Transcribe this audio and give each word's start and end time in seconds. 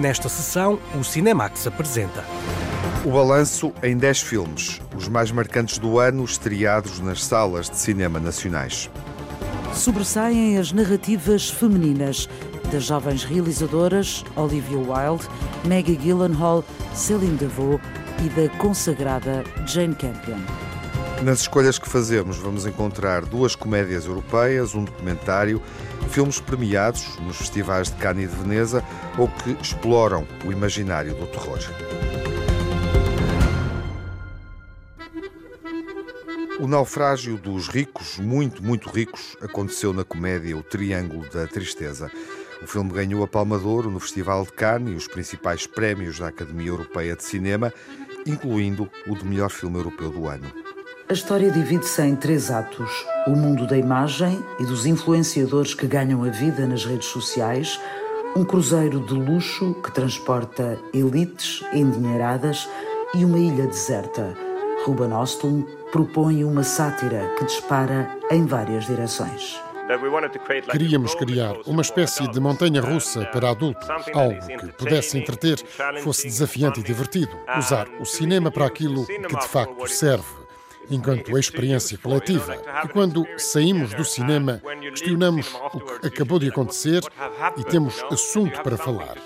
Nesta 0.00 0.28
sessão, 0.28 0.78
o 0.94 1.02
Cinemax 1.02 1.66
apresenta. 1.66 2.24
O 3.04 3.10
balanço 3.10 3.72
em 3.82 3.96
10 3.96 4.20
filmes, 4.22 4.80
os 4.96 5.08
mais 5.08 5.32
marcantes 5.32 5.78
do 5.78 5.98
ano, 5.98 6.24
estreados 6.24 7.00
nas 7.00 7.24
salas 7.24 7.68
de 7.68 7.76
cinema 7.76 8.20
nacionais. 8.20 8.88
Sobressaem 9.74 10.56
as 10.56 10.70
narrativas 10.70 11.50
femininas 11.50 12.28
das 12.70 12.84
jovens 12.84 13.24
realizadoras 13.24 14.24
Olivia 14.36 14.78
Wilde, 14.78 15.26
Maggie 15.64 15.96
Gyllenhaal, 15.96 16.64
Céline 16.94 17.36
Devaux 17.36 17.82
e 18.24 18.28
da 18.28 18.48
consagrada 18.56 19.42
Jane 19.66 19.96
Campion. 19.96 20.67
Nas 21.22 21.40
escolhas 21.40 21.80
que 21.80 21.88
fazemos, 21.88 22.36
vamos 22.36 22.64
encontrar 22.64 23.24
duas 23.24 23.56
comédias 23.56 24.06
europeias, 24.06 24.74
um 24.76 24.84
documentário, 24.84 25.60
filmes 26.10 26.40
premiados 26.40 27.18
nos 27.18 27.36
festivais 27.36 27.90
de 27.90 27.96
Cannes 27.96 28.30
e 28.30 28.34
de 28.34 28.40
Veneza 28.40 28.84
ou 29.18 29.28
que 29.28 29.50
exploram 29.60 30.26
o 30.44 30.52
imaginário 30.52 31.14
do 31.14 31.26
terror. 31.26 31.58
O 36.60 36.68
naufrágio 36.68 37.36
dos 37.36 37.68
ricos, 37.68 38.18
muito, 38.18 38.62
muito 38.62 38.88
ricos, 38.88 39.36
aconteceu 39.40 39.92
na 39.92 40.04
comédia 40.04 40.56
O 40.56 40.62
Triângulo 40.62 41.28
da 41.30 41.48
Tristeza. 41.48 42.10
O 42.62 42.66
filme 42.66 42.92
ganhou 42.92 43.24
a 43.24 43.28
Palma 43.28 43.58
de 43.58 43.66
Ouro 43.66 43.90
no 43.90 44.00
Festival 44.00 44.44
de 44.44 44.52
Cannes 44.52 44.94
e 44.94 44.96
os 44.96 45.08
principais 45.08 45.66
prémios 45.66 46.20
da 46.20 46.28
Academia 46.28 46.68
Europeia 46.68 47.16
de 47.16 47.24
Cinema, 47.24 47.72
incluindo 48.24 48.88
o 49.06 49.16
de 49.16 49.24
melhor 49.24 49.50
filme 49.50 49.78
europeu 49.78 50.10
do 50.10 50.28
ano. 50.28 50.50
A 51.10 51.14
história 51.14 51.50
divide-se 51.50 52.02
em 52.02 52.14
três 52.14 52.50
atos: 52.50 52.90
o 53.26 53.30
mundo 53.30 53.66
da 53.66 53.78
imagem 53.78 54.44
e 54.60 54.64
dos 54.64 54.84
influenciadores 54.84 55.72
que 55.72 55.86
ganham 55.86 56.22
a 56.22 56.28
vida 56.28 56.66
nas 56.66 56.84
redes 56.84 57.08
sociais, 57.08 57.80
um 58.36 58.44
cruzeiro 58.44 59.00
de 59.00 59.14
luxo 59.14 59.72
que 59.82 59.90
transporta 59.90 60.78
elites 60.92 61.64
endinheiradas 61.72 62.68
e 63.14 63.24
uma 63.24 63.38
ilha 63.38 63.66
deserta. 63.66 64.36
Ruben 64.84 65.14
Ostlund 65.14 65.66
propõe 65.90 66.44
uma 66.44 66.62
sátira 66.62 67.34
que 67.38 67.44
dispara 67.46 68.14
em 68.30 68.44
várias 68.44 68.84
direções. 68.84 69.58
Queríamos 70.70 71.14
criar 71.14 71.56
uma 71.64 71.80
espécie 71.80 72.28
de 72.28 72.38
montanha 72.38 72.82
russa 72.82 73.24
para 73.32 73.48
adultos, 73.48 73.88
algo 74.12 74.46
que 74.46 74.72
pudesse 74.72 75.16
entreter, 75.16 75.56
fosse 76.02 76.26
desafiante 76.26 76.80
e 76.80 76.82
divertido, 76.82 77.34
usar 77.58 77.88
o 77.98 78.04
cinema 78.04 78.50
para 78.50 78.66
aquilo 78.66 79.06
que 79.06 79.36
de 79.36 79.48
facto 79.48 79.88
serve 79.88 80.47
enquanto 80.90 81.34
a 81.36 81.40
experiência 81.40 81.98
coletiva. 81.98 82.56
E 82.84 82.88
quando 82.88 83.26
saímos 83.36 83.94
do 83.94 84.04
cinema, 84.04 84.62
questionamos 84.80 85.52
o 85.72 86.00
que 86.00 86.08
acabou 86.08 86.38
de 86.38 86.48
acontecer 86.48 87.02
e 87.56 87.64
temos 87.64 88.02
assunto 88.10 88.62
para 88.62 88.76
falar. 88.76 89.16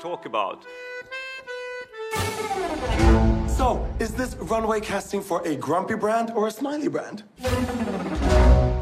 So, 3.49 3.87
is 4.01 4.13
this 4.13 4.35
runway 4.41 4.81
casting 4.81 5.23
for 5.23 5.47
a 5.47 5.55
grumpy 5.55 5.95
brand 5.95 6.33
or 6.35 6.49
a 6.49 6.51
smiley 6.51 6.89
brand? 6.89 7.25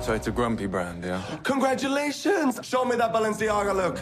So 0.00 0.14
it's 0.14 0.26
a 0.26 0.30
grumpy 0.30 0.66
brand, 0.66 1.04
yeah? 1.04 1.20
Congratulations! 1.42 2.58
Show 2.62 2.84
me 2.86 2.96
that 2.96 3.12
Balenciaga 3.12 3.74
look. 3.74 3.98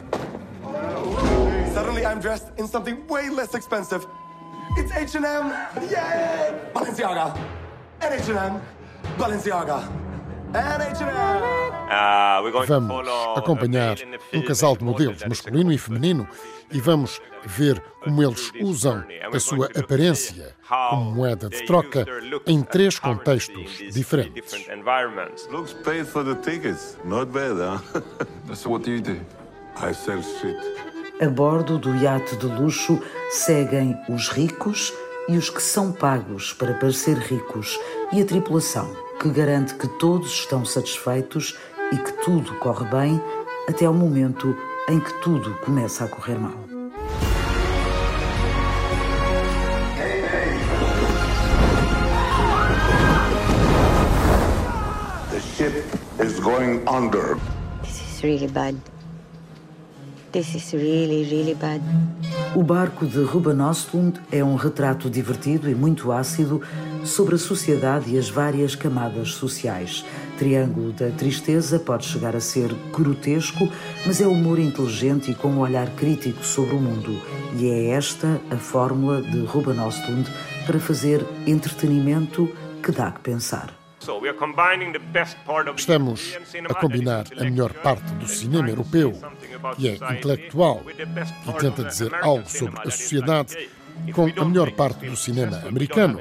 Suddenly 1.75 2.07
I'm 2.07 2.20
dressed 2.20 2.53
in 2.57 2.69
something 2.69 3.05
way 3.09 3.29
less 3.29 3.55
expensive. 3.55 4.07
It's 4.77 4.92
H&M! 4.92 5.51
Yay! 5.91 6.70
Balenciaga! 6.73 7.58
And 8.01 8.15
H&M! 8.15 8.61
Balenciaga! 9.19 9.83
Vamos 12.67 13.09
acompanhar 13.37 13.97
um 14.33 14.43
casal 14.43 14.77
de 14.77 14.85
modelos 14.85 15.23
masculino 15.25 15.73
e 15.73 15.79
feminino 15.79 16.27
e 16.71 16.81
vamos 16.81 17.21
ver 17.45 17.83
como 18.03 18.23
eles 18.23 18.51
usam 18.61 19.05
a 19.33 19.39
sua 19.39 19.69
aparência 19.79 20.55
como 20.69 21.13
moeda 21.13 21.49
de 21.51 21.65
troca 21.67 22.07
em 22.47 22.63
três 22.63 22.99
contextos 22.99 23.79
diferentes. 23.93 24.67
Looks 25.51 25.75
paid 25.85 26.07
for 26.07 26.25
the 26.25 26.35
tickets. 26.37 26.97
Not 27.05 27.31
bad, 27.31 27.58
huh? 27.58 28.01
So 28.55 28.70
what 28.70 28.85
do 28.85 28.92
you 28.92 29.03
do? 29.03 29.20
I 29.77 29.92
sell 29.92 30.23
shit. 30.23 30.57
A 31.20 31.29
bordo 31.29 31.79
do 31.79 31.95
iate 31.97 32.37
de 32.37 32.47
luxo 32.47 33.03
seguem 33.31 33.97
os 34.08 34.29
ricos 34.29 34.92
e 35.28 35.36
os 35.36 35.50
que 35.50 35.62
são 35.62 35.92
pagos 35.92 36.55
para 36.55 36.74
parecer 36.74 37.18
ricos 37.18 37.78
e 38.12 38.22
a 38.22 38.24
tripulação, 38.24 38.90
que 39.20 39.28
garante 39.28 39.74
que 39.74 39.86
todos 39.86 40.30
estão 40.30 40.64
satisfeitos 40.64 41.55
e 41.92 41.98
que 41.98 42.12
tudo 42.24 42.55
corre 42.58 42.86
bem 42.86 43.22
até 43.68 43.84
ao 43.84 43.92
momento 43.92 44.56
em 44.89 44.98
que 44.98 45.12
tudo 45.20 45.55
começa 45.64 46.05
a 46.05 46.08
correr 46.08 46.39
mal. 46.39 46.56
The 55.30 55.40
ship 55.40 55.84
is 56.22 56.40
going 56.40 56.83
under. 56.89 57.36
This 57.83 58.00
is 58.00 58.22
really 58.22 58.48
bad. 58.48 58.77
This 60.33 60.55
is 60.55 60.72
really, 60.72 61.24
really 61.24 61.55
bad. 61.55 61.80
O 62.55 62.62
barco 62.62 63.06
de 63.06 63.22
Ruben 63.22 63.61
Ostlund 63.62 64.20
é 64.30 64.44
um 64.44 64.56
retrato 64.56 65.08
divertido 65.08 65.70
e 65.70 65.74
muito 65.74 66.12
ácido 66.12 66.61
sobre 67.05 67.36
a 67.36 67.39
sociedade 67.39 68.14
e 68.14 68.18
as 68.18 68.28
várias 68.28 68.74
camadas 68.74 69.33
sociais. 69.33 70.05
Triângulo 70.36 70.92
da 70.92 71.11
Tristeza 71.11 71.78
pode 71.78 72.06
chegar 72.06 72.36
a 72.36 72.40
ser 72.40 72.74
grotesco, 72.92 73.68
mas 74.05 74.20
é 74.20 74.27
humor 74.27 74.58
inteligente 74.58 75.30
e 75.30 75.34
com 75.34 75.48
um 75.48 75.61
olhar 75.61 75.89
crítico 75.96 76.45
sobre 76.45 76.74
o 76.74 76.80
mundo. 76.80 77.20
E 77.56 77.68
é 77.70 77.90
esta 77.90 78.40
a 78.50 78.56
fórmula 78.56 79.22
de 79.22 79.45
Ruben 79.45 79.80
Ostlund 79.80 80.30
para 80.66 80.78
fazer 80.78 81.24
entretenimento 81.46 82.48
que 82.83 82.92
dá 82.92 83.10
que 83.10 83.20
pensar. 83.20 83.77
Estamos 85.77 86.39
a 86.69 86.74
combinar 86.74 87.27
a 87.39 87.45
melhor 87.45 87.73
parte 87.74 88.11
do 88.14 88.27
cinema 88.27 88.69
europeu, 88.69 89.13
que 89.77 89.89
é 89.89 89.95
intelectual 89.95 90.83
e 90.89 91.52
tenta 91.61 91.85
dizer 91.85 92.14
algo 92.14 92.48
sobre 92.48 92.80
a 92.80 92.91
sociedade, 92.91 93.69
com 94.13 94.27
a 94.41 94.45
melhor 94.45 94.70
parte 94.73 95.07
do 95.07 95.17
cinema 95.17 95.58
americano, 95.67 96.20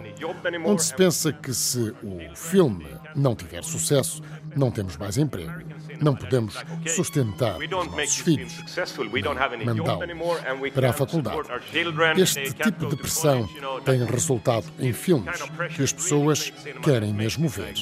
onde 0.66 0.84
se 0.84 0.96
pensa 0.96 1.32
que 1.32 1.54
se 1.54 1.94
o 2.04 2.36
filme 2.36 2.88
não 3.16 3.36
tiver 3.36 3.64
sucesso, 3.64 4.22
não 4.56 4.72
temos 4.72 4.98
mais 4.98 5.18
emprego. 5.18 5.62
Não 6.02 6.16
podemos 6.16 6.56
sustentar 6.96 7.58
os 7.58 7.70
nossos 7.70 8.18
filhos, 8.18 8.54
mandá-los 9.66 10.72
para 10.74 10.90
a 10.90 10.94
faculdade. 10.94 11.38
Este 12.18 12.54
tipo 12.54 12.88
de 12.88 12.96
pressão 12.96 13.48
tem 13.86 14.04
resultado 14.06 14.66
em 14.80 14.94
filmes 14.94 15.42
que 15.76 15.84
as 15.84 15.94
pessoas 15.94 16.52
querem 16.84 17.14
mesmo 17.14 17.48
ver. 17.48 17.76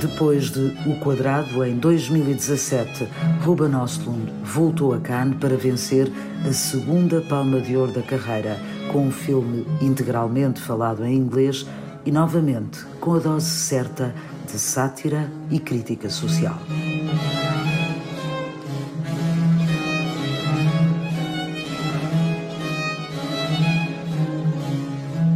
Depois 0.00 0.50
de 0.50 0.60
O 0.88 1.00
Quadrado, 1.00 1.64
em 1.64 1.76
2017, 1.76 3.08
Ruben 3.44 3.74
Ostlund 3.74 4.30
voltou 4.44 4.94
a 4.94 5.00
Cannes 5.00 5.38
para 5.38 5.56
vencer 5.56 6.10
a 6.48 6.52
segunda 6.52 7.20
Palma 7.22 7.60
de 7.60 7.76
Ouro 7.76 7.92
da 7.92 8.02
carreira, 8.02 8.56
com 8.92 9.06
um 9.06 9.10
filme 9.10 9.66
integralmente 9.80 10.60
falado 10.60 11.04
em 11.04 11.16
inglês 11.16 11.66
e, 12.06 12.12
novamente, 12.12 12.84
com 13.00 13.14
a 13.14 13.18
dose 13.18 13.50
certa 13.50 14.14
de 14.50 14.58
sátira 14.58 15.30
e 15.50 15.60
crítica 15.60 16.08
social. 16.08 16.58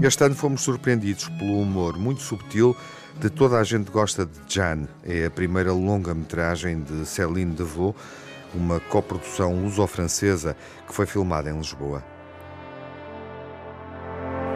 Este 0.02 0.24
ano 0.24 0.34
fomos 0.34 0.62
surpreendidos 0.62 1.28
pelo 1.28 1.60
humor 1.60 1.98
muito 1.98 2.22
subtil 2.22 2.74
de 3.20 3.28
Toda 3.28 3.58
a 3.58 3.64
Gente 3.64 3.90
Gosta 3.90 4.24
de 4.24 4.32
Jan. 4.48 4.88
É 5.04 5.26
a 5.26 5.30
primeira 5.30 5.72
longa-metragem 5.72 6.82
de 6.82 7.06
Céline 7.06 7.54
Devaux, 7.54 7.94
uma 8.54 8.80
coprodução 8.80 9.62
luso-francesa 9.62 10.56
que 10.86 10.94
foi 10.94 11.06
filmada 11.06 11.50
em 11.50 11.56
Lisboa. 11.56 12.11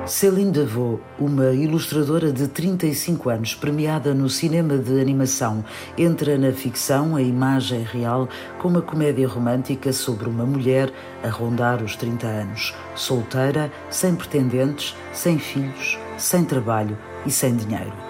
Céline 0.07 0.53
Devaux, 0.53 1.01
uma 1.19 1.51
ilustradora 1.51 2.33
de 2.33 2.47
35 2.47 3.29
anos, 3.29 3.55
premiada 3.57 4.15
no 4.15 4.31
cinema 4.31 4.79
de 4.79 5.01
animação, 5.01 5.65
entra 5.99 6.39
na 6.39 6.53
ficção, 6.53 7.17
a 7.17 7.23
imagem 7.23 7.83
real, 7.83 8.29
com 8.61 8.69
uma 8.69 8.81
comédia 8.81 9.27
romântica 9.27 9.93
sobre 9.93 10.29
uma 10.29 10.47
mulher 10.47 10.93
a 11.25 11.29
rondar 11.29 11.83
os 11.83 11.97
30 11.97 12.25
anos, 12.25 12.73
solteira, 12.95 13.73
sem 13.91 14.15
pretendentes, 14.15 14.95
sem 15.13 15.41
filhos, 15.41 15.99
sem 16.17 16.45
trabalho 16.45 16.97
e 17.27 17.31
sem 17.31 17.57
dinheiro. 17.57 18.06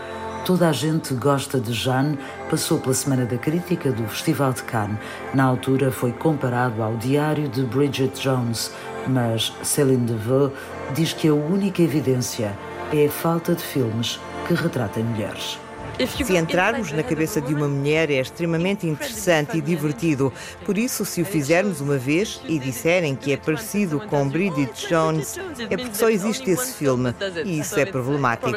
Toda 0.46 0.68
a 0.68 0.72
gente 0.72 1.12
gosta 1.12 1.58
de 1.58 1.72
Jeanne, 1.72 2.16
passou 2.48 2.78
pela 2.78 2.94
Semana 2.94 3.26
da 3.26 3.36
Crítica 3.36 3.90
do 3.90 4.06
Festival 4.06 4.52
de 4.52 4.62
Cannes. 4.62 4.96
Na 5.34 5.42
altura 5.42 5.90
foi 5.90 6.12
comparado 6.12 6.84
ao 6.84 6.96
diário 6.96 7.48
de 7.48 7.64
Bridget 7.64 8.22
Jones, 8.22 8.72
mas 9.08 9.52
Céline 9.64 10.06
Devaux 10.06 10.54
diz 10.94 11.12
que 11.12 11.26
a 11.26 11.34
única 11.34 11.82
evidência 11.82 12.56
é 12.92 13.06
a 13.06 13.10
falta 13.10 13.56
de 13.56 13.62
filmes 13.64 14.20
que 14.46 14.54
retratem 14.54 15.02
mulheres. 15.02 15.58
Se 15.98 16.36
entrarmos 16.36 16.92
na 16.92 17.02
cabeça 17.02 17.40
de 17.40 17.54
uma 17.54 17.66
mulher 17.68 18.10
é 18.10 18.20
extremamente 18.20 18.86
interessante 18.86 19.56
e 19.56 19.62
divertido. 19.62 20.32
Por 20.64 20.76
isso, 20.76 21.04
se 21.04 21.22
o 21.22 21.24
fizermos 21.24 21.80
uma 21.80 21.96
vez 21.96 22.40
e 22.46 22.58
disserem 22.58 23.16
que 23.16 23.32
é 23.32 23.36
parecido 23.36 24.00
com 24.00 24.28
Bridget 24.28 24.88
Jones, 24.88 25.38
é 25.70 25.76
porque 25.76 25.94
só 25.94 26.10
existe 26.10 26.50
esse 26.50 26.74
filme 26.74 27.14
e 27.44 27.60
isso 27.60 27.78
é 27.78 27.86
problemático. 27.86 28.50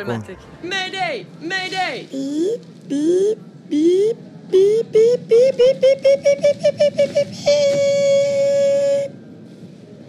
Mayday! 0.63 1.27
Mayday! 1.41 2.07
Beep, 2.12 3.39
beep, 3.69 4.18
beep, 4.50 4.88
beep, 4.89 4.89
beep, 4.92 5.27
beep, 5.27 5.80
beep, 5.80 5.80
beep, 5.80 6.01
beep, 6.01 6.42
beep, 6.42 6.77
beep, 6.77 7.13
beep, 7.13 7.30
beep. 7.30 7.50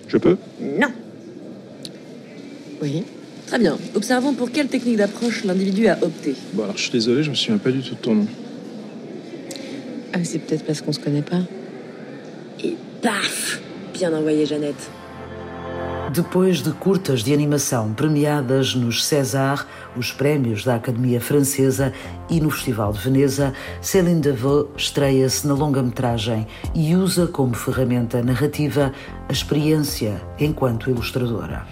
Je 0.09 0.19
peux 0.19 0.37
Non. 0.59 0.93
Oui. 2.83 3.07
Très 3.51 3.59
bien. 3.59 3.79
Observons 3.97 4.33
pour 4.33 4.53
quelle 4.53 4.69
technique 4.69 4.97
d'approche 4.97 5.43
l'individu 5.43 5.89
a 5.89 5.99
opté. 6.03 6.37
Bon, 6.53 6.63
alors 6.63 6.77
je 6.77 6.83
suis 6.83 6.93
désolé, 6.93 7.25
je 7.25 7.31
me 7.31 7.35
souviens 7.35 7.59
pas 7.59 7.73
du 7.73 7.81
tout 7.83 7.97
de 7.97 8.01
ton 8.01 8.15
nom. 8.15 8.27
Ah, 10.13 10.19
c'est 10.23 10.39
peut-être 10.39 10.65
parce 10.65 10.81
qu'on 10.81 10.93
se 10.93 11.01
connaît 11.01 11.21
pas. 11.21 11.41
Et 12.63 12.77
paf 13.03 13.61
Bien 13.93 14.15
envoyé, 14.15 14.47
Jeannette. 14.47 14.89
Depois 16.15 16.63
de 16.63 16.71
curtas 16.71 17.25
de 17.27 17.33
animação 17.33 17.93
premiadas 17.93 18.77
nos 18.77 18.93
César, 18.93 19.67
os 19.99 20.13
prémios 20.13 20.65
da 20.65 20.77
Academia 20.77 21.19
Francesa 21.19 21.93
e 22.31 22.41
no 22.41 22.51
Festival 22.51 22.93
de 22.93 23.01
Veneza, 23.01 23.53
Céline 23.81 24.21
Devaux 24.21 24.71
estreia-se 24.77 25.47
na 25.47 25.55
longa-metragem 25.55 26.47
e 26.75 26.95
usa 26.95 27.27
como 27.27 27.55
ferramenta 27.55 28.23
narrativa 28.23 28.93
a 29.29 29.33
experiência 29.33 30.21
enquanto 30.39 30.91
ilustradora. 30.91 31.67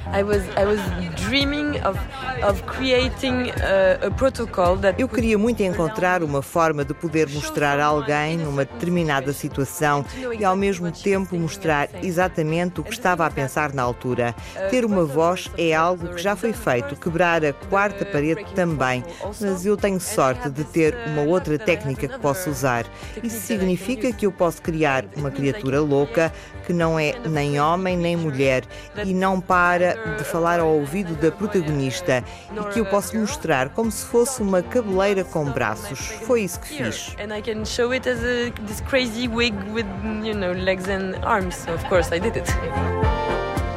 Eu 4.96 5.08
queria 5.08 5.38
muito 5.38 5.62
encontrar 5.62 6.22
uma 6.22 6.43
forma 6.43 6.84
de 6.84 6.94
poder 6.94 7.28
mostrar 7.28 7.81
a 7.81 7.87
alguém 7.87 8.37
numa 8.37 8.64
determinada 8.64 9.32
situação 9.32 10.04
e 10.38 10.44
ao 10.44 10.56
mesmo 10.56 10.90
tempo 10.90 11.37
mostrar 11.37 11.88
exatamente 12.02 12.81
o 12.81 12.84
que 12.84 12.93
estava 12.93 13.26
a 13.26 13.31
pensar 13.31 13.72
na 13.72 13.82
altura. 13.82 14.34
Ter 14.70 14.84
uma 14.84 15.04
voz 15.04 15.50
é 15.56 15.75
algo 15.75 16.14
que 16.14 16.22
já 16.22 16.37
foi 16.37 16.52
feito, 16.52 16.96
quebrar 16.96 17.44
a 17.44 17.52
quarta 17.52 18.04
parede 18.04 18.44
também, 18.54 19.04
mas 19.40 19.66
eu 19.66 19.76
tenho 19.76 20.00
sorte 20.00 20.47
de 20.48 20.64
ter 20.64 20.96
uma 21.06 21.22
outra 21.22 21.58
técnica 21.58 22.08
que 22.08 22.18
posso 22.18 22.50
usar. 22.50 22.86
Isso 23.22 23.40
significa 23.40 24.12
que 24.12 24.26
eu 24.26 24.32
posso 24.32 24.62
criar 24.62 25.04
uma 25.16 25.30
criatura 25.30 25.80
louca 25.80 26.32
que 26.66 26.72
não 26.72 26.98
é 26.98 27.14
nem 27.26 27.58
homem 27.58 27.96
nem 27.96 28.16
mulher 28.16 28.64
e 29.04 29.14
não 29.14 29.40
para 29.40 29.94
de 30.16 30.24
falar 30.24 30.60
ao 30.60 30.68
ouvido 30.68 31.14
da 31.16 31.30
protagonista 31.30 32.22
e 32.52 32.72
que 32.72 32.80
eu 32.80 32.86
posso 32.86 33.16
mostrar 33.16 33.70
como 33.70 33.90
se 33.90 34.04
fosse 34.04 34.42
uma 34.42 34.62
cabeleira 34.62 35.24
com 35.24 35.44
braços. 35.46 35.98
Foi 36.26 36.42
isso 36.42 36.60
que 36.60 36.68
fiz. 36.68 37.14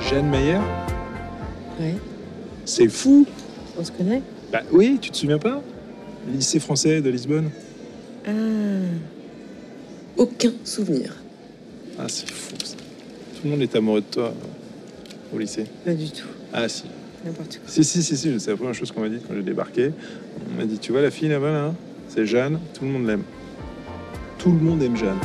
Jeanne 0.02 0.30
Meyer 0.30 0.60
Oui. 1.80 2.00
C'est 2.66 2.90
fou 2.90 3.26
On 3.78 3.84
se 3.84 3.92
connaît 3.92 4.22
Bah 4.52 4.64
oui, 4.72 5.00
tu 5.02 5.10
te 5.12 5.18
souviens 5.18 5.40
pas 5.40 5.62
Lycée 6.28 6.60
français 6.60 7.02
de 7.02 7.10
Lisbonne 7.10 7.50
Ah. 8.26 8.32
Aucun 10.18 10.52
souvenir. 10.64 11.16
Ah, 11.98 12.06
c'est 12.08 12.30
fou 12.30 12.56
ça. 12.64 12.76
Tout 12.76 13.42
le 13.46 13.50
monde 13.52 13.62
est 13.62 13.76
amoureux 13.76 14.02
de 14.02 14.06
toi 14.06 14.34
au 15.34 15.38
lycée. 15.40 15.66
Pas 15.86 15.94
du 15.94 16.10
tout. 16.12 16.28
Ah 16.54 16.68
si. 16.70 16.84
N'importe 17.26 17.58
quoi. 17.60 17.68
Si, 17.68 17.84
si, 17.84 18.04
si, 18.04 18.18
si, 18.18 18.40
c'est 18.40 18.52
la 18.52 18.58
première 18.58 18.74
chose 18.74 18.92
qu'on 18.92 19.02
m'a 19.02 19.10
dit 19.10 19.20
quand 19.28 19.34
j'ai 19.36 19.44
débarqué. 19.44 19.92
On 20.54 20.58
m'a 20.58 20.66
dit, 20.66 20.78
tu 20.80 20.92
vois 20.92 21.02
la 21.02 21.12
fille 21.12 21.30
là-bas, 21.30 21.52
là, 21.52 21.74
c'est 22.08 22.26
Jeanne, 22.26 22.60
tout 22.74 22.84
le 22.86 22.92
monde 22.92 23.06
l'aime. 23.08 23.24
Tout 24.38 24.52
le 24.52 24.60
monde 24.60 24.82
aime 24.82 24.98
Jeanne. 24.98 25.20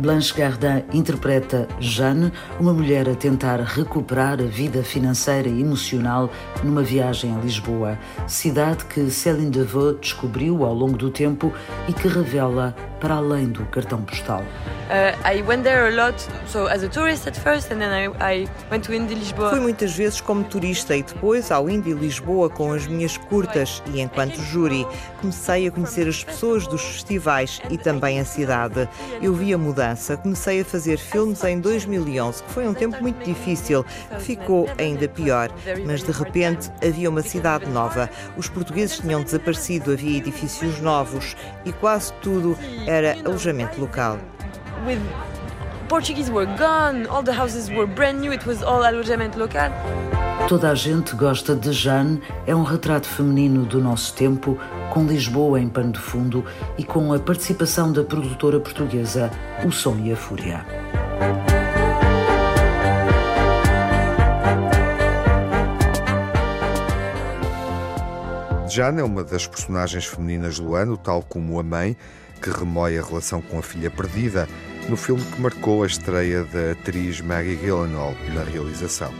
Blanche 0.00 0.32
Gardin 0.32 0.84
interpreta 0.92 1.66
Jeanne, 1.80 2.32
uma 2.60 2.72
mulher 2.72 3.08
a 3.08 3.14
tentar 3.16 3.60
recuperar 3.60 4.40
a 4.40 4.44
vida 4.44 4.82
financeira 4.82 5.48
e 5.48 5.60
emocional 5.60 6.30
numa 6.62 6.82
viagem 6.82 7.34
a 7.34 7.40
Lisboa, 7.40 7.98
cidade 8.26 8.84
que 8.84 9.10
Céline 9.10 9.50
Devaux 9.50 9.98
descobriu 10.00 10.64
ao 10.64 10.72
longo 10.72 10.96
do 10.96 11.10
tempo 11.10 11.52
e 11.88 11.92
que 11.92 12.06
revela 12.06 12.76
para 13.00 13.14
além 13.14 13.46
do 13.46 13.64
cartão 13.66 14.02
postal. 14.02 14.44
Fui 19.50 19.60
muitas 19.60 19.94
vezes 19.94 20.20
como 20.20 20.44
turista 20.44 20.96
e 20.96 21.02
depois 21.02 21.50
ao 21.50 21.68
Indie 21.68 21.92
Lisboa 21.92 22.48
com 22.48 22.72
as 22.72 22.86
minhas 22.86 23.16
curtas 23.16 23.82
e 23.92 24.00
enquanto 24.00 24.40
júri 24.40 24.86
comecei 25.20 25.66
a 25.66 25.70
conhecer 25.70 26.08
as 26.08 26.24
pessoas 26.24 26.66
dos 26.66 26.82
festivais 26.82 27.60
e 27.70 27.76
também 27.76 28.18
a 28.20 28.24
cidade. 28.24 28.88
Eu 29.20 29.34
vi 29.34 29.52
a 29.52 29.58
mudança. 29.58 30.16
Comecei 30.16 30.60
a 30.60 30.64
fazer 30.64 30.98
filmes 30.98 31.42
em 31.44 31.60
2011, 31.60 32.42
que 32.42 32.50
foi 32.50 32.66
um 32.66 32.74
tempo 32.74 33.00
muito 33.02 33.24
difícil, 33.24 33.84
ficou 34.18 34.68
ainda 34.78 35.08
pior, 35.08 35.50
mas 35.84 36.02
de 36.02 36.12
repente 36.12 36.70
havia 36.82 37.10
uma 37.10 37.22
cidade 37.22 37.66
nova. 37.66 38.08
Os 38.36 38.48
portugueses 38.48 38.98
tinham 38.98 39.22
desaparecido, 39.22 39.92
havia 39.92 40.18
edifícios 40.18 40.80
novos 40.80 41.36
e 41.64 41.72
quase 41.72 42.12
tudo 42.14 42.56
era 42.88 43.18
alojamento 43.26 43.78
local. 43.78 44.18
With 44.86 45.00
Portuguese 45.88 46.30
were 46.30 46.46
gone, 46.56 47.06
all 47.06 47.22
the 47.22 47.32
houses 47.32 47.68
were 47.68 47.86
brand 47.86 48.20
new, 48.20 48.32
it 48.32 48.46
was 48.46 48.62
all 48.62 48.82
alojamento 48.82 49.36
local. 49.36 49.70
Toda 50.48 50.70
a 50.70 50.74
gente 50.74 51.14
gosta 51.14 51.54
de 51.54 51.70
Jeanne 51.70 52.22
é 52.46 52.56
um 52.56 52.62
retrato 52.62 53.06
feminino 53.06 53.66
do 53.66 53.78
nosso 53.82 54.14
tempo, 54.14 54.58
com 54.90 55.04
Lisboa 55.04 55.60
em 55.60 55.68
pano 55.68 55.92
de 55.92 55.98
fundo 55.98 56.42
e 56.78 56.84
com 56.84 57.12
a 57.12 57.18
participação 57.18 57.92
da 57.92 58.02
produtora 58.02 58.58
portuguesa 58.58 59.30
O 59.66 59.70
Som 59.70 59.98
e 59.98 60.12
a 60.12 60.16
Fúria. 60.16 60.64
Jeanne 68.66 69.00
é 69.00 69.04
uma 69.04 69.24
das 69.24 69.46
personagens 69.46 70.06
femininas 70.06 70.58
do 70.58 70.74
ano, 70.74 70.96
tal 70.96 71.22
como 71.22 71.58
a 71.58 71.62
mãe, 71.62 71.96
que 72.40 72.50
remoe 72.50 72.98
a 72.98 73.02
relação 73.02 73.40
com 73.40 73.58
a 73.58 73.62
filha 73.62 73.90
perdida, 73.90 74.48
no 74.88 74.96
filme 74.96 75.22
que 75.22 75.40
marcou 75.40 75.82
a 75.82 75.86
estreia 75.86 76.44
da 76.44 76.72
atriz 76.72 77.20
Maggie 77.20 77.56
Gyllenhaal 77.56 78.14
na 78.34 78.42
realização. 78.42 79.12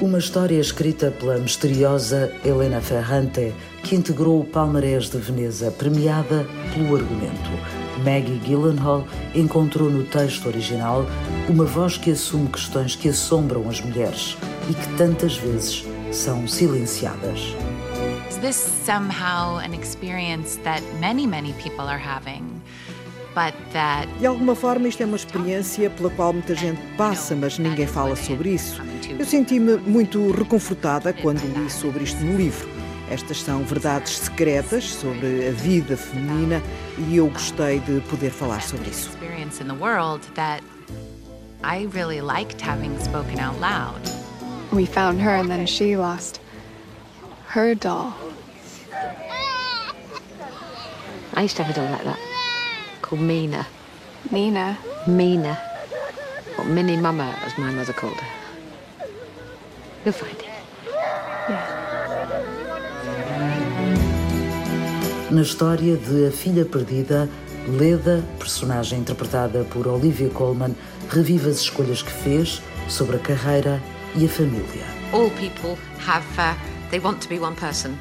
Uma 0.00 0.18
história 0.18 0.60
escrita 0.60 1.10
pela 1.10 1.38
misteriosa 1.38 2.30
Helena 2.44 2.80
Ferrante, 2.80 3.54
que 3.82 3.96
integrou 3.96 4.40
o 4.40 4.44
Palmarés 4.44 5.08
de 5.08 5.16
Veneza, 5.16 5.70
premiada 5.70 6.46
pelo 6.74 6.96
argumento. 6.96 7.50
Maggie 8.04 8.38
Gyllenhaal 8.44 9.06
encontrou 9.34 9.88
no 9.88 10.04
texto 10.04 10.46
original 10.46 11.06
uma 11.48 11.64
voz 11.64 11.96
que 11.96 12.10
assume 12.10 12.48
questões 12.48 12.94
que 12.94 13.08
assombram 13.08 13.68
as 13.70 13.80
mulheres 13.80 14.36
e 14.68 14.74
que 14.74 14.96
tantas 14.96 15.38
vezes 15.38 15.84
são 16.12 16.46
silenciadas. 16.46 17.54
Is 18.28 18.38
this 18.38 18.56
somehow 18.56 19.58
an 19.58 19.72
experience 19.72 20.56
that 20.64 20.82
many, 21.00 21.26
many 21.26 21.52
people 21.54 21.86
are 21.86 21.98
having? 21.98 22.60
But 23.34 23.54
that 23.72 24.08
De 24.18 24.26
alguma 24.26 24.54
forma, 24.54 24.88
isto 24.88 25.02
é 25.02 25.06
uma 25.06 25.16
experiência 25.16 25.90
pela 25.90 26.10
qual 26.10 26.32
muita 26.32 26.54
gente 26.54 26.80
passa, 26.96 27.34
mas 27.36 27.58
ninguém 27.58 27.86
fala 27.86 28.16
sobre 28.16 28.54
isso. 28.54 28.82
Eu 29.18 29.24
senti-me 29.24 29.76
muito 29.76 30.32
reconfortada 30.32 31.12
quando 31.12 31.40
li 31.40 31.70
sobre 31.70 32.04
isto 32.04 32.22
no 32.24 32.36
livro. 32.36 32.68
Estas 33.10 33.42
são 33.42 33.62
verdades 33.62 34.18
secretas 34.18 34.84
sobre 34.84 35.48
a 35.48 35.52
vida 35.52 35.96
feminina 35.96 36.60
e 36.98 37.16
eu 37.18 37.28
gostei 37.28 37.78
de 37.80 38.00
poder 38.08 38.30
falar 38.30 38.60
sobre 38.62 38.90
isso. 38.90 39.10
experience 39.10 39.62
in 39.62 39.68
the 39.68 39.74
world 39.74 40.22
that 40.34 40.62
I 41.62 41.86
really 41.92 42.20
liked 42.20 42.60
having 42.60 42.98
spoken 42.98 43.38
out 43.38 43.60
loud. 43.60 44.00
We 44.72 44.86
found 44.86 45.20
her 45.20 45.36
and 45.36 45.48
then 45.48 45.66
she 45.66 45.96
lost 45.96 46.40
her 47.56 47.74
doll. 47.74 48.12
I 51.32 51.42
used 51.42 51.56
to 51.56 51.64
have 51.64 51.74
a 51.74 51.80
doll 51.80 51.90
like 51.90 52.04
that 52.04 52.18
called 53.00 53.22
Mina. 53.22 53.66
Nina. 54.30 54.76
Mina. 55.06 55.58
Or 56.58 56.64
Minnie 56.66 56.98
Mama, 56.98 57.34
as 57.46 57.56
my 57.56 57.70
mother 57.70 57.94
called 57.94 58.20
her. 58.20 58.28
You'll 60.04 60.12
find 60.12 60.36
it. 60.38 60.46
Na 65.30 65.40
história 65.40 65.96
de 65.96 66.26
A 66.26 66.30
Filha 66.30 66.66
Perdida, 66.66 67.26
Leda, 67.66 68.22
personagem 68.38 68.98
interpretada 68.98 69.64
por 69.64 69.88
Olivia 69.88 70.28
Colman, 70.28 70.76
revive 71.08 71.48
as 71.48 71.60
escolhas 71.60 72.02
que 72.02 72.12
fez 72.12 72.60
sobre 72.86 73.16
a 73.16 73.18
carreira 73.18 73.82
e 74.14 74.26
a 74.26 74.28
família. 74.28 74.84
All 75.14 75.30
people 75.30 75.78
have, 76.06 76.26
uh, 76.38 76.75
they 76.90 76.98
want 76.98 77.20
to 77.22 77.28
be 77.28 77.38
one 77.38 77.56
person. 77.56 77.98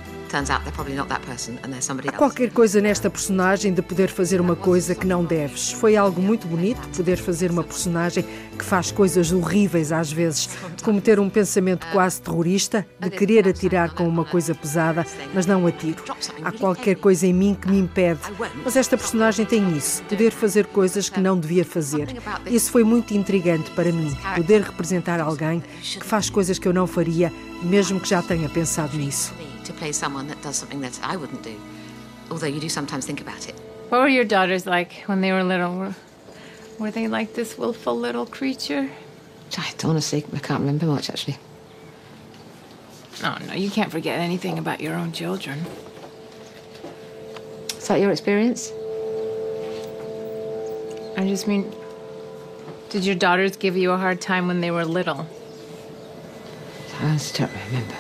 Há 2.07 2.17
qualquer 2.17 2.51
coisa 2.51 2.81
nesta 2.81 3.09
personagem 3.09 3.73
de 3.73 3.81
poder 3.81 4.09
fazer 4.09 4.41
uma 4.41 4.55
coisa 4.55 4.95
que 4.95 5.05
não 5.05 5.23
deves. 5.23 5.71
Foi 5.71 5.95
algo 5.95 6.21
muito 6.21 6.47
bonito 6.47 6.87
poder 6.89 7.17
fazer 7.17 7.51
uma 7.51 7.63
personagem 7.63 8.25
que 8.57 8.65
faz 8.65 8.91
coisas 8.91 9.31
horríveis 9.31 9.91
às 9.91 10.11
vezes, 10.11 10.49
como 10.83 11.01
ter 11.01 11.19
um 11.19 11.29
pensamento 11.29 11.85
quase 11.91 12.21
terrorista, 12.21 12.85
de 12.99 13.09
querer 13.09 13.47
atirar 13.47 13.93
com 13.93 14.07
uma 14.07 14.25
coisa 14.25 14.55
pesada, 14.55 15.05
mas 15.33 15.45
não 15.45 15.65
atiro. 15.67 16.03
Há 16.43 16.51
qualquer 16.51 16.95
coisa 16.95 17.27
em 17.27 17.33
mim 17.33 17.57
que 17.59 17.69
me 17.69 17.79
impede. 17.79 18.19
Mas 18.63 18.75
esta 18.75 18.97
personagem 18.97 19.45
tem 19.45 19.75
isso, 19.77 20.03
poder 20.03 20.31
fazer 20.31 20.65
coisas 20.67 21.09
que 21.09 21.19
não 21.19 21.39
devia 21.39 21.65
fazer. 21.65 22.07
Isso 22.45 22.71
foi 22.71 22.83
muito 22.83 23.13
intrigante 23.13 23.69
para 23.71 23.91
mim, 23.91 24.15
poder 24.35 24.61
representar 24.61 25.19
alguém 25.19 25.61
que 25.81 26.05
faz 26.05 26.29
coisas 26.29 26.57
que 26.57 26.67
eu 26.67 26.73
não 26.73 26.87
faria, 26.87 27.31
mesmo 27.61 27.99
que 27.99 28.09
já 28.09 28.21
tenha 28.21 28.49
pensado 28.49 28.97
nisso. 28.97 29.33
To 29.65 29.73
play 29.73 29.91
someone 29.91 30.27
that 30.27 30.41
does 30.41 30.55
something 30.55 30.81
that 30.81 30.99
I 31.03 31.15
wouldn't 31.15 31.43
do. 31.43 31.59
Although 32.31 32.47
you 32.47 32.59
do 32.59 32.69
sometimes 32.69 33.05
think 33.05 33.21
about 33.21 33.47
it. 33.47 33.55
What 33.89 34.01
were 34.01 34.07
your 34.07 34.25
daughters 34.25 34.65
like 34.65 35.03
when 35.05 35.21
they 35.21 35.31
were 35.31 35.43
little? 35.43 35.75
Were, 35.77 35.95
were 36.79 36.91
they 36.91 37.07
like 37.07 37.33
this 37.33 37.57
willful 37.57 37.97
little 37.97 38.25
creature? 38.25 38.89
I, 39.57 39.73
honestly, 39.83 40.25
I 40.33 40.39
can't 40.39 40.59
remember 40.59 40.85
much 40.87 41.09
actually. 41.09 41.37
Oh, 43.23 43.37
no, 43.47 43.53
you 43.53 43.69
can't 43.69 43.91
forget 43.91 44.19
anything 44.19 44.57
about 44.57 44.81
your 44.81 44.95
own 44.95 45.11
children. 45.11 45.59
Is 47.77 47.87
that 47.87 48.01
your 48.01 48.11
experience? 48.11 48.71
I 51.17 51.25
just 51.25 51.47
mean, 51.47 51.71
did 52.89 53.05
your 53.05 53.15
daughters 53.15 53.55
give 53.55 53.77
you 53.77 53.91
a 53.91 53.97
hard 53.97 54.19
time 54.19 54.47
when 54.47 54.59
they 54.59 54.71
were 54.71 54.83
little? 54.83 55.27
I 56.99 57.13
just 57.13 57.37
don't 57.37 57.51
remember. 57.67 57.95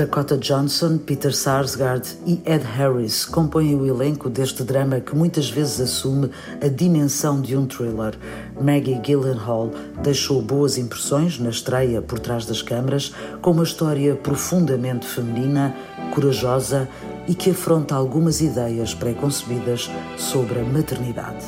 Dakota 0.00 0.38
Johnson, 0.38 0.96
Peter 0.96 1.30
Sarsgaard 1.30 2.08
e 2.26 2.40
Ed 2.46 2.64
Harris 2.64 3.26
compõem 3.26 3.74
o 3.74 3.86
elenco 3.86 4.30
deste 4.30 4.64
drama 4.64 4.98
que 4.98 5.14
muitas 5.14 5.50
vezes 5.50 5.78
assume 5.78 6.30
a 6.58 6.68
dimensão 6.68 7.38
de 7.38 7.54
um 7.54 7.66
thriller. 7.66 8.14
Maggie 8.58 8.98
Gyllenhaal 9.04 9.70
deixou 10.02 10.40
boas 10.40 10.78
impressões 10.78 11.38
na 11.38 11.50
estreia 11.50 12.00
por 12.00 12.18
trás 12.18 12.46
das 12.46 12.62
câmaras, 12.62 13.12
com 13.42 13.50
uma 13.50 13.62
história 13.62 14.16
profundamente 14.16 15.06
feminina, 15.06 15.76
corajosa 16.14 16.88
e 17.28 17.34
que 17.34 17.50
afronta 17.50 17.94
algumas 17.94 18.40
ideias 18.40 18.94
pré-concebidas 18.94 19.90
sobre 20.16 20.60
a 20.60 20.64
maternidade. 20.64 21.44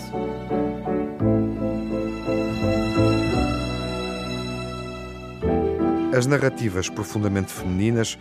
As 6.15 6.27
narrativas 6.27 6.91
profundamente 6.91 7.51
femininas 7.51 8.19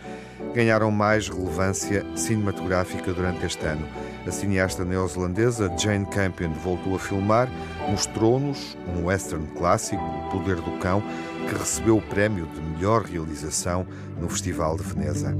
ganharam 0.54 0.90
mais 0.90 1.28
relevância 1.28 2.04
cinematográfica 2.16 3.12
durante 3.12 3.44
este 3.44 3.66
ano. 3.66 3.86
A 4.26 4.30
cineasta 4.30 4.82
neozelandesa 4.82 5.70
Jane 5.76 6.06
Campion 6.06 6.52
voltou 6.52 6.94
a 6.94 6.98
filmar, 6.98 7.50
mostrou-nos 7.90 8.78
um 8.96 9.04
western 9.04 9.46
clássico, 9.58 10.02
O 10.02 10.30
Poder 10.30 10.56
do 10.56 10.78
Cão, 10.78 11.02
que 11.46 11.54
recebeu 11.54 11.98
o 11.98 12.02
prémio 12.02 12.46
de 12.46 12.60
melhor 12.62 13.02
realização 13.02 13.86
no 14.18 14.28
Festival 14.28 14.76
de 14.76 14.84
Veneza. 14.84 15.36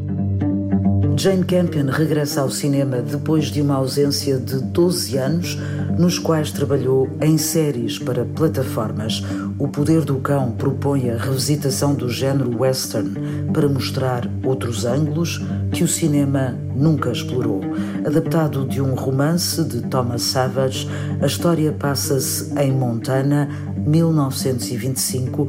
Jane 1.15 1.45
Campion 1.45 1.87
regressa 1.87 2.41
ao 2.41 2.51
cinema 2.51 3.03
depois 3.03 3.47
de 3.47 3.61
uma 3.61 3.75
ausência 3.75 4.39
de 4.39 4.61
12 4.63 5.19
anos, 5.19 5.59
nos 5.99 6.19
quais 6.19 6.51
trabalhou 6.51 7.09
em 7.21 7.37
séries 7.37 7.99
para 7.99 8.25
plataformas. 8.25 9.23
O 9.59 9.69
Poder 9.69 10.03
do 10.05 10.17
Cão 10.17 10.53
propõe 10.53 11.11
a 11.11 11.17
revisitação 11.17 11.95
do 11.95 12.09
género 12.09 12.59
western 12.59 13.13
para 13.53 13.69
mostrar 13.69 14.29
outros 14.43 14.85
ângulos 14.85 15.41
que 15.71 15.85
o 15.85 15.89
cinema 15.89 16.57
nunca 16.75 17.11
explorou. 17.11 17.61
Adaptado 18.05 18.67
de 18.67 18.81
um 18.81 18.95
romance 18.95 19.63
de 19.65 19.83
Thomas 19.83 20.23
Savage, 20.23 20.89
a 21.21 21.27
história 21.27 21.73
passa-se 21.73 22.53
em 22.59 22.73
Montana, 22.73 23.49
1925, 23.87 25.49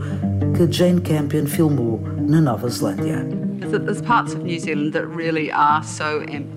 que 0.55 0.71
Jane 0.71 1.01
Campion 1.01 1.45
filmou 1.45 2.01
na 2.27 2.41
Nova 2.41 2.67
Zelândia. 2.67 3.42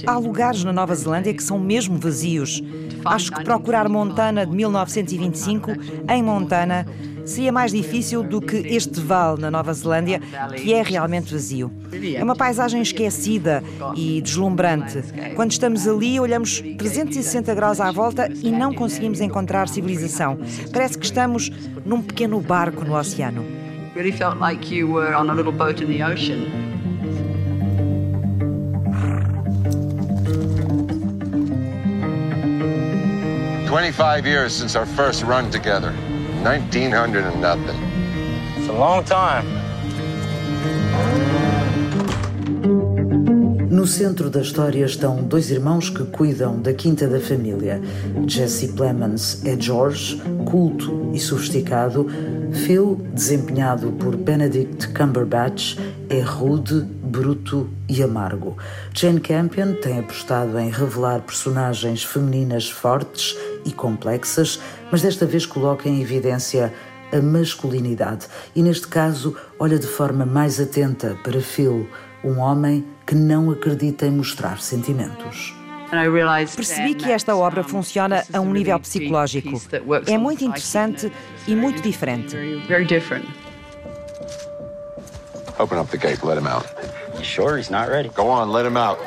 Há 0.06 0.18
lugares 0.18 0.64
na 0.64 0.72
Nova 0.72 0.94
Zelândia 0.94 1.32
que 1.34 1.42
são 1.42 1.58
mesmo 1.58 1.98
vazios. 1.98 2.62
Acho 3.04 3.32
que 3.32 3.44
procurar 3.44 3.88
Montana 3.88 4.44
de 4.44 4.54
1925 4.54 5.70
em 6.08 6.22
Montana 6.22 6.86
seria 7.26 7.50
mais 7.50 7.72
difícil 7.72 8.22
do 8.22 8.40
que 8.40 8.56
este 8.56 9.00
vale 9.00 9.40
na 9.40 9.50
Nova 9.50 9.72
Zelândia, 9.72 10.20
que 10.56 10.72
é 10.72 10.82
realmente 10.82 11.32
vazio. 11.32 11.72
É 12.14 12.22
uma 12.22 12.36
paisagem 12.36 12.80
esquecida 12.80 13.62
e 13.96 14.20
deslumbrante. 14.22 15.02
Quando 15.34 15.50
estamos 15.50 15.86
ali, 15.86 16.18
olhamos 16.20 16.60
360 16.60 17.54
graus 17.54 17.80
à 17.80 17.90
volta 17.90 18.30
e 18.42 18.50
não 18.50 18.72
conseguimos 18.72 19.20
encontrar 19.20 19.68
civilização. 19.68 20.38
Parece 20.72 20.96
que 20.98 21.04
estamos 21.04 21.50
num 21.84 22.00
pequeno 22.00 22.40
barco 22.40 22.84
no 22.84 22.96
oceano. 22.96 23.44
Really 23.94 24.12
felt 24.12 24.38
like 24.38 24.72
you 24.72 24.92
were 24.92 25.14
on 25.16 25.30
a 25.30 25.34
little 25.34 25.52
boat 25.52 25.82
in 25.82 25.86
the 25.86 26.04
ocean. 26.04 26.75
Twenty-five 33.76 34.26
years 34.26 34.54
since 34.54 34.74
our 34.74 34.86
first 34.86 35.22
run 35.22 35.50
together. 35.50 35.92
1900 36.42 37.26
and 37.26 37.42
nothing. 37.42 37.76
It's 38.56 38.70
a 38.70 38.72
long 38.72 39.04
time. 39.04 39.44
No 43.70 43.86
centro 43.86 44.30
da 44.30 44.40
história 44.40 44.86
estão 44.86 45.22
dois 45.22 45.50
irmãos 45.50 45.90
que 45.90 46.04
cuidam 46.04 46.58
da 46.58 46.72
quinta 46.72 47.06
da 47.06 47.20
família. 47.20 47.78
Jesse 48.26 48.68
Plemons 48.68 49.44
é 49.44 49.60
George, 49.60 50.22
culto 50.46 51.10
e 51.12 51.18
sofisticado. 51.18 52.06
Phil, 52.64 52.98
desempenhado 53.12 53.92
por 53.92 54.16
Benedict 54.16 54.88
Cumberbatch, 54.94 55.76
é 56.08 56.20
rude, 56.22 56.80
bruto 56.80 57.68
e 57.86 58.02
amargo. 58.02 58.56
Jane 58.94 59.20
Campion 59.20 59.74
tem 59.74 59.98
apostado 59.98 60.58
em 60.58 60.70
revelar 60.70 61.20
personagens 61.20 62.02
femininas 62.02 62.70
fortes 62.70 63.36
e 63.66 63.72
complexas, 63.72 64.60
mas 64.90 65.02
desta 65.02 65.26
vez 65.26 65.44
coloca 65.44 65.88
em 65.88 66.00
evidência 66.00 66.72
a 67.12 67.20
masculinidade 67.20 68.26
e, 68.54 68.62
neste 68.62 68.88
caso, 68.88 69.36
olha 69.58 69.78
de 69.78 69.86
forma 69.86 70.24
mais 70.24 70.58
atenta 70.60 71.18
para 71.22 71.40
Phil, 71.40 71.88
um 72.24 72.38
homem 72.38 72.86
que 73.06 73.14
não 73.14 73.50
acredita 73.50 74.06
em 74.06 74.10
mostrar 74.10 74.60
sentimentos. 74.60 75.54
Percebi 76.56 76.94
que 76.94 77.10
esta 77.12 77.36
obra 77.36 77.62
funciona 77.62 78.24
a 78.32 78.40
um 78.40 78.52
nível 78.52 78.78
psicológico. 78.80 79.60
É 80.06 80.18
muito 80.18 80.44
interessante 80.44 81.12
e 81.46 81.54
muito 81.54 81.80
diferente. 81.80 82.36
Open 85.58 85.78
up 85.78 85.90
the 85.90 85.96
gate, 85.96 86.22
let 86.22 86.36
him 86.36 86.46
out. 86.46 86.66
You 87.16 87.24
sure 87.24 87.56
he's 87.56 87.70
not 87.70 87.88
ready? 87.88 88.10
Go 88.10 88.28
on, 88.28 88.52
let 88.52 88.66
him 88.66 88.76
out. 88.76 88.98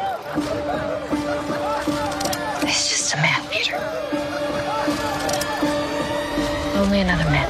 It's 2.63 2.89
just 2.89 3.13
a 3.13 3.17
man, 3.17 3.43
Peter. 3.51 3.77
Only 6.89 7.01
another 7.01 7.29
man. 7.29 7.47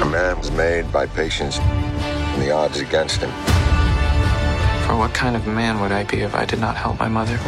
A 0.00 0.04
man's 0.04 0.52
made 0.52 0.92
by 0.92 1.06
patience, 1.06 1.58
and 1.58 2.42
the 2.42 2.52
odds 2.52 2.78
against 2.78 3.16
him. 3.16 3.30
For 4.86 4.96
what 4.96 5.12
kind 5.14 5.34
of 5.34 5.48
man 5.48 5.80
would 5.80 5.90
I 5.90 6.04
be 6.04 6.20
if 6.20 6.32
I 6.32 6.44
did 6.44 6.60
not 6.60 6.76
help 6.76 7.00
my 7.00 7.08
mother? 7.08 7.40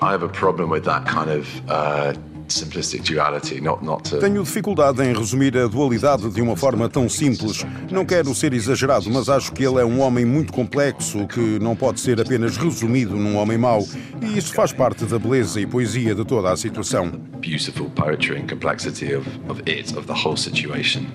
I 0.00 0.12
have 0.12 0.22
a 0.22 0.28
problem 0.28 0.70
with 0.70 0.84
that 0.84 1.04
kind 1.04 1.28
of 1.28 1.68
uh, 1.68 2.14
to... 2.46 4.18
Tenho 4.18 4.42
dificuldade 4.42 5.02
em 5.02 5.12
resumir 5.12 5.56
a 5.56 5.66
dualidade 5.66 6.30
de 6.30 6.40
uma 6.40 6.56
forma 6.56 6.88
tão 6.88 7.08
simples. 7.08 7.64
Não 7.90 8.04
quero 8.04 8.34
ser 8.34 8.52
exagerado, 8.52 9.10
mas 9.10 9.28
acho 9.28 9.52
que 9.52 9.64
ele 9.64 9.80
é 9.80 9.84
um 9.84 10.00
homem 10.00 10.24
muito 10.24 10.52
complexo 10.52 11.26
que 11.26 11.58
não 11.58 11.74
pode 11.74 12.00
ser 12.00 12.20
apenas 12.20 12.56
resumido 12.56 13.16
num 13.16 13.36
homem 13.36 13.58
mau. 13.58 13.86
E 14.22 14.38
isso 14.38 14.54
faz 14.54 14.72
parte 14.72 15.04
da 15.04 15.18
beleza 15.18 15.60
e 15.60 15.66
poesia 15.66 16.14
de 16.14 16.24
toda 16.24 16.50
a 16.50 16.56
situação. 16.56 17.10
Beautiful 17.40 17.90
poetry 17.90 18.38
and 18.38 18.46
complexity 18.48 19.14
of, 19.14 19.28
of 19.48 19.60
it, 19.66 19.96
of 19.96 20.06
the 20.06 20.14
whole 20.14 20.36
situation. 20.36 21.06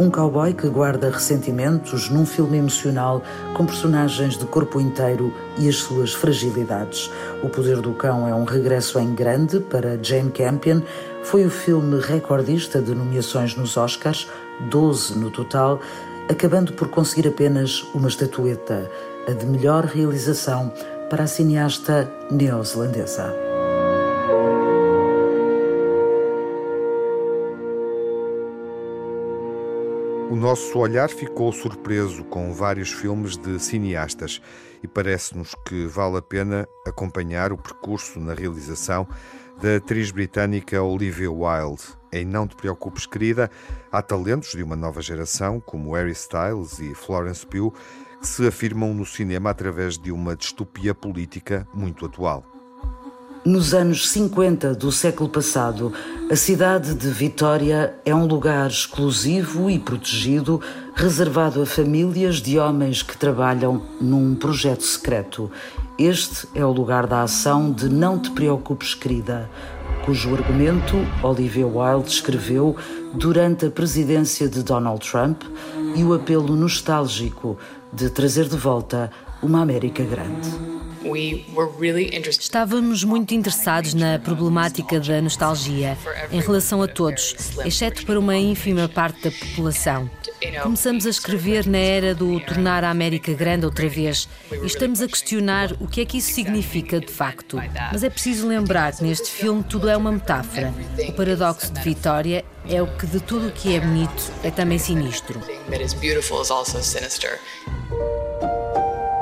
Um 0.00 0.10
cowboy 0.10 0.54
que 0.54 0.66
guarda 0.66 1.10
ressentimentos 1.10 2.08
num 2.08 2.24
filme 2.24 2.56
emocional 2.56 3.22
com 3.52 3.66
personagens 3.66 4.38
de 4.38 4.46
corpo 4.46 4.80
inteiro 4.80 5.30
e 5.58 5.68
as 5.68 5.76
suas 5.76 6.14
fragilidades. 6.14 7.10
O 7.42 7.50
Poder 7.50 7.82
do 7.82 7.92
Cão 7.92 8.26
é 8.26 8.34
um 8.34 8.44
regresso 8.44 8.98
em 8.98 9.14
grande 9.14 9.60
para 9.60 10.02
Jane 10.02 10.30
Campion. 10.30 10.80
Foi 11.22 11.44
o 11.44 11.50
filme 11.50 12.00
recordista 12.00 12.80
de 12.80 12.94
nomeações 12.94 13.54
nos 13.54 13.76
Oscars, 13.76 14.26
12 14.70 15.18
no 15.18 15.30
total, 15.30 15.78
acabando 16.30 16.72
por 16.72 16.88
conseguir 16.88 17.28
apenas 17.28 17.86
uma 17.94 18.08
estatueta, 18.08 18.90
a 19.28 19.32
de 19.32 19.44
melhor 19.44 19.84
realização 19.84 20.72
para 21.10 21.24
a 21.24 21.26
cineasta 21.26 22.10
neozelandesa. 22.30 23.49
O 30.30 30.36
nosso 30.36 30.78
olhar 30.78 31.10
ficou 31.10 31.52
surpreso 31.52 32.22
com 32.22 32.54
vários 32.54 32.92
filmes 32.92 33.36
de 33.36 33.58
cineastas 33.58 34.40
e 34.80 34.86
parece-nos 34.86 35.56
que 35.66 35.88
vale 35.88 36.18
a 36.18 36.22
pena 36.22 36.68
acompanhar 36.86 37.52
o 37.52 37.58
percurso 37.58 38.20
na 38.20 38.32
realização 38.32 39.08
da 39.60 39.74
atriz 39.74 40.12
britânica 40.12 40.80
Olivia 40.80 41.32
Wilde. 41.32 41.82
Em 42.12 42.24
Não 42.24 42.46
Te 42.46 42.54
Preocupes, 42.54 43.06
Querida, 43.06 43.50
há 43.90 44.00
talentos 44.00 44.52
de 44.52 44.62
uma 44.62 44.76
nova 44.76 45.02
geração, 45.02 45.58
como 45.58 45.94
Harry 45.94 46.12
Styles 46.12 46.78
e 46.78 46.94
Florence 46.94 47.44
Pugh, 47.44 47.74
que 48.20 48.26
se 48.28 48.46
afirmam 48.46 48.94
no 48.94 49.04
cinema 49.04 49.50
através 49.50 49.98
de 49.98 50.12
uma 50.12 50.36
distopia 50.36 50.94
política 50.94 51.66
muito 51.74 52.06
atual. 52.06 52.59
Nos 53.42 53.72
anos 53.72 54.06
50 54.10 54.74
do 54.74 54.92
século 54.92 55.26
passado, 55.26 55.94
a 56.30 56.36
cidade 56.36 56.94
de 56.94 57.08
Vitória 57.08 57.94
é 58.04 58.14
um 58.14 58.26
lugar 58.26 58.68
exclusivo 58.68 59.70
e 59.70 59.78
protegido, 59.78 60.60
reservado 60.94 61.62
a 61.62 61.66
famílias 61.66 62.36
de 62.36 62.58
homens 62.58 63.02
que 63.02 63.16
trabalham 63.16 63.80
num 63.98 64.34
projeto 64.34 64.82
secreto. 64.82 65.50
Este 65.98 66.46
é 66.54 66.62
o 66.62 66.70
lugar 66.70 67.06
da 67.06 67.22
ação 67.22 67.72
de 67.72 67.88
Não 67.88 68.18
Te 68.18 68.30
Preocupes, 68.30 68.92
Querida, 68.92 69.48
cujo 70.04 70.34
argumento 70.34 70.96
Olivia 71.22 71.66
Wilde 71.66 72.10
escreveu 72.10 72.76
durante 73.14 73.64
a 73.64 73.70
presidência 73.70 74.50
de 74.50 74.62
Donald 74.62 75.00
Trump 75.10 75.44
e 75.96 76.04
o 76.04 76.12
apelo 76.12 76.54
nostálgico 76.54 77.56
de 77.90 78.10
trazer 78.10 78.44
de 78.44 78.56
volta 78.58 79.10
uma 79.42 79.62
América 79.62 80.04
grande. 80.04 80.89
Estávamos 82.38 83.04
muito 83.04 83.34
interessados 83.34 83.94
na 83.94 84.18
problemática 84.18 85.00
da 85.00 85.20
nostalgia 85.20 85.96
em 86.30 86.40
relação 86.40 86.82
a 86.82 86.88
todos, 86.88 87.34
exceto 87.64 88.04
para 88.04 88.18
uma 88.18 88.36
ínfima 88.36 88.88
parte 88.88 89.22
da 89.22 89.30
população. 89.30 90.10
Começamos 90.62 91.06
a 91.06 91.10
escrever 91.10 91.66
na 91.66 91.78
era 91.78 92.14
do 92.14 92.38
tornar 92.40 92.84
a 92.84 92.90
América 92.90 93.32
grande 93.32 93.64
outra 93.66 93.88
vez 93.88 94.28
e 94.50 94.66
estamos 94.66 95.00
a 95.00 95.06
questionar 95.06 95.72
o 95.80 95.86
que 95.86 96.00
é 96.00 96.04
que 96.04 96.18
isso 96.18 96.32
significa 96.32 97.00
de 97.00 97.12
facto. 97.12 97.58
Mas 97.92 98.02
é 98.02 98.10
preciso 98.10 98.46
lembrar 98.46 98.94
que 98.94 99.02
neste 99.02 99.30
filme 99.30 99.62
tudo 99.62 99.88
é 99.88 99.96
uma 99.96 100.12
metáfora. 100.12 100.74
O 101.08 101.12
paradoxo 101.12 101.72
de 101.72 101.80
Vitória 101.80 102.44
é 102.68 102.82
o 102.82 102.86
que 102.86 103.06
de 103.06 103.20
tudo 103.20 103.48
o 103.48 103.52
que 103.52 103.74
é 103.74 103.80
bonito 103.80 104.32
é 104.42 104.50
também 104.50 104.78
sinistro. 104.78 105.40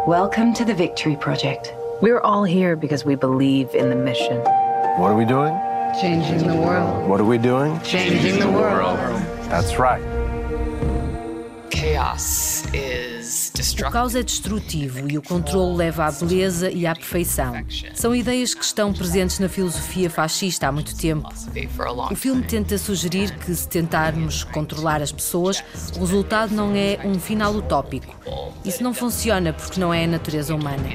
Welcome 0.08 0.54
to 0.54 0.64
the 0.64 0.72
Victory 0.72 1.16
Project. 1.16 1.74
We're 2.00 2.20
all 2.20 2.42
here 2.42 2.76
because 2.76 3.04
we 3.04 3.14
believe 3.14 3.74
in 3.74 3.90
the 3.90 3.94
mission. 3.94 4.38
What 4.38 5.10
are 5.10 5.14
we 5.14 5.26
doing? 5.26 5.52
Changing 6.00 6.48
the 6.48 6.56
world. 6.56 7.06
What 7.06 7.20
are 7.20 7.26
we 7.26 7.36
doing? 7.36 7.78
Changing 7.82 8.40
the 8.40 8.50
world. 8.50 8.98
That's 9.50 9.78
right. 9.78 10.00
Chaos 11.68 12.64
is 12.72 13.17
o 13.58 13.90
caos 13.90 14.14
é 14.14 14.22
destrutivo 14.22 15.10
e 15.10 15.18
o 15.18 15.22
controle 15.22 15.76
leva 15.76 16.06
à 16.06 16.12
beleza 16.12 16.70
e 16.70 16.86
à 16.86 16.94
perfeição. 16.94 17.54
São 17.94 18.14
ideias 18.14 18.54
que 18.54 18.64
estão 18.64 18.92
presentes 18.92 19.38
na 19.38 19.48
filosofia 19.48 20.08
fascista 20.08 20.68
há 20.68 20.72
muito 20.72 20.96
tempo. 20.96 21.28
O 22.10 22.14
filme 22.14 22.42
tenta 22.42 22.78
sugerir 22.78 23.36
que, 23.38 23.54
se 23.54 23.68
tentarmos 23.68 24.44
controlar 24.44 25.02
as 25.02 25.10
pessoas, 25.10 25.62
o 25.96 26.00
resultado 26.00 26.54
não 26.54 26.74
é 26.74 26.98
um 27.04 27.18
final 27.18 27.54
utópico. 27.54 28.14
Isso 28.64 28.82
não 28.82 28.94
funciona 28.94 29.52
porque 29.52 29.80
não 29.80 29.92
é 29.92 30.04
a 30.04 30.08
natureza 30.08 30.54
humana. 30.54 30.88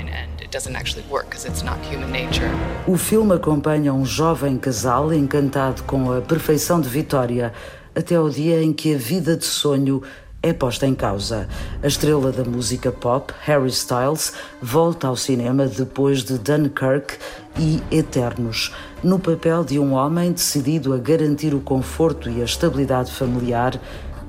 O 2.88 2.98
filme 2.98 3.34
acompanha 3.34 3.94
um 3.94 4.06
jovem 4.06 4.58
casal 4.58 5.14
encantado 5.14 5.84
com 5.84 6.12
a 6.12 6.22
perfeição 6.22 6.80
de 6.80 6.88
Vitória 6.88 7.52
até 7.96 8.20
o 8.20 8.30
dia 8.30 8.64
em 8.64 8.74
que 8.74 8.96
a 8.96 8.98
vida 8.98 9.38
de 9.38 9.46
sonho 9.46 10.02
é 10.44 10.52
posta 10.52 10.86
em 10.86 10.94
causa. 10.94 11.48
A 11.82 11.88
estrela 11.88 12.32
da 12.32 12.44
música 12.44 12.92
pop, 12.92 13.34
Harry 13.44 13.70
Styles, 13.70 14.34
volta 14.62 15.08
ao 15.08 15.16
cinema 15.16 15.66
depois 15.66 16.22
de 16.22 16.38
Dunkirk 16.38 17.18
e 17.58 17.82
Eternos, 17.90 18.76
no 19.02 19.18
papel 19.18 19.64
de 19.64 19.80
um 19.80 19.94
homem 19.94 20.34
decidido 20.34 20.94
a 20.94 20.98
garantir 20.98 21.54
o 21.56 21.62
conforto 21.62 22.30
e 22.30 22.42
a 22.42 22.46
estabilidade 22.46 23.12
familiar, 23.12 23.80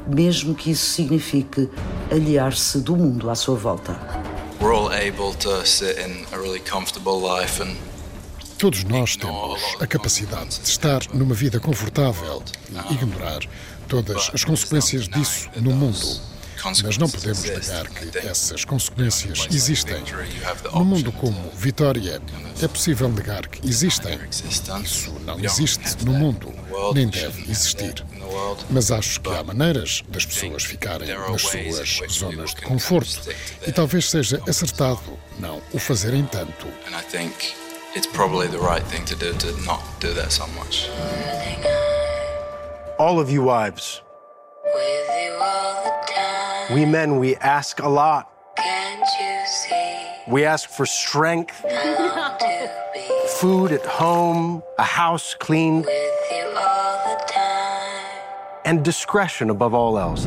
mesmo 0.06 0.54
que 0.54 0.70
isso 0.70 0.86
signifique 0.86 1.68
aliar-se 2.10 2.78
do 2.78 2.94
mundo 2.94 3.28
à 3.28 3.34
sua 3.34 3.56
volta. 3.56 3.98
Todos 8.58 8.84
nós 8.84 9.16
temos 9.16 9.60
a 9.80 9.86
capacidade 9.86 10.60
de 10.60 10.68
estar 10.68 11.02
numa 11.12 11.34
vida 11.34 11.60
confortável 11.60 12.42
e 12.90 12.94
ignorar 12.94 13.40
todas 13.88 14.30
as 14.32 14.44
consequências 14.44 15.08
disso 15.08 15.50
no 15.56 15.72
mundo. 15.72 16.34
Mas 16.82 16.96
não 16.96 17.10
podemos 17.10 17.42
negar 17.42 17.86
que 17.88 18.18
essas 18.18 18.64
consequências 18.64 19.46
existem. 19.50 20.02
No 20.72 20.84
mundo 20.84 21.12
como 21.12 21.50
Vitória, 21.50 22.22
é 22.62 22.68
possível 22.68 23.08
negar 23.10 23.46
que 23.48 23.68
existem. 23.68 24.18
Isso 24.82 25.12
não 25.26 25.38
existe 25.38 26.04
no 26.04 26.14
mundo, 26.14 26.54
nem 26.94 27.08
deve 27.08 27.50
existir. 27.50 28.02
Mas 28.70 28.90
acho 28.90 29.20
que 29.20 29.30
há 29.30 29.44
maneiras 29.44 30.02
das 30.08 30.24
pessoas 30.24 30.64
ficarem 30.64 31.08
nas 31.08 31.42
suas 31.42 32.00
zonas 32.10 32.54
de 32.54 32.62
conforto 32.62 33.28
e 33.66 33.72
talvez 33.72 34.08
seja 34.08 34.40
acertado 34.48 35.18
não 35.38 35.60
o 35.72 35.78
fazerem 35.78 36.24
tanto. 36.24 36.66
It's 37.96 38.08
probably 38.08 38.48
the 38.48 38.58
right 38.58 38.82
thing 38.82 39.04
to 39.04 39.14
do 39.14 39.32
to 39.34 39.64
not 39.64 39.82
do 40.00 40.12
that 40.14 40.32
so 40.32 40.48
much. 40.48 40.88
all 42.98 43.20
of 43.20 43.30
you 43.30 43.42
wives. 43.42 44.02
We 46.72 46.86
men, 46.86 47.18
we 47.20 47.36
ask 47.36 47.80
a 47.80 47.88
lot. 47.88 48.30
We 50.26 50.44
ask 50.44 50.68
for 50.70 50.86
strength, 50.86 51.54
food 53.40 53.70
at 53.70 53.86
home, 53.86 54.62
a 54.78 54.82
house 54.82 55.34
cleaned, 55.34 55.86
and 58.64 58.84
discretion 58.84 59.50
above 59.50 59.74
all 59.74 59.98
else. 59.98 60.26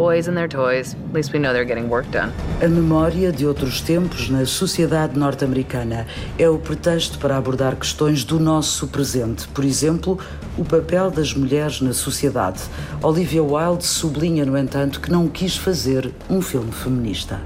Boys 0.00 0.28
and 0.28 0.34
their 0.34 0.48
toys. 0.48 0.96
At 1.10 1.14
least 1.14 1.32
we 1.34 1.38
know 1.38 1.52
they're 1.52 1.66
getting 1.66 1.90
work 1.90 2.08
done. 2.10 2.32
A 2.62 2.68
memória 2.68 3.30
de 3.30 3.44
outros 3.44 3.82
tempos 3.82 4.30
na 4.30 4.46
sociedade 4.46 5.18
norte-americana 5.18 6.06
é 6.38 6.48
o 6.48 6.58
pretexto 6.58 7.18
para 7.18 7.36
abordar 7.36 7.76
questões 7.76 8.24
do 8.24 8.40
nosso 8.40 8.88
presente. 8.88 9.46
Por 9.48 9.62
exemplo, 9.62 10.18
o 10.56 10.64
papel 10.64 11.10
das 11.10 11.34
mulheres 11.34 11.82
na 11.82 11.92
sociedade. 11.92 12.62
Olivia 13.02 13.42
Wilde 13.42 13.84
sublinha, 13.84 14.46
no 14.46 14.56
entanto, 14.56 15.00
que 15.00 15.10
não 15.10 15.28
quis 15.28 15.56
fazer 15.56 16.10
um 16.30 16.40
filme 16.40 16.72
feminista. 16.72 17.38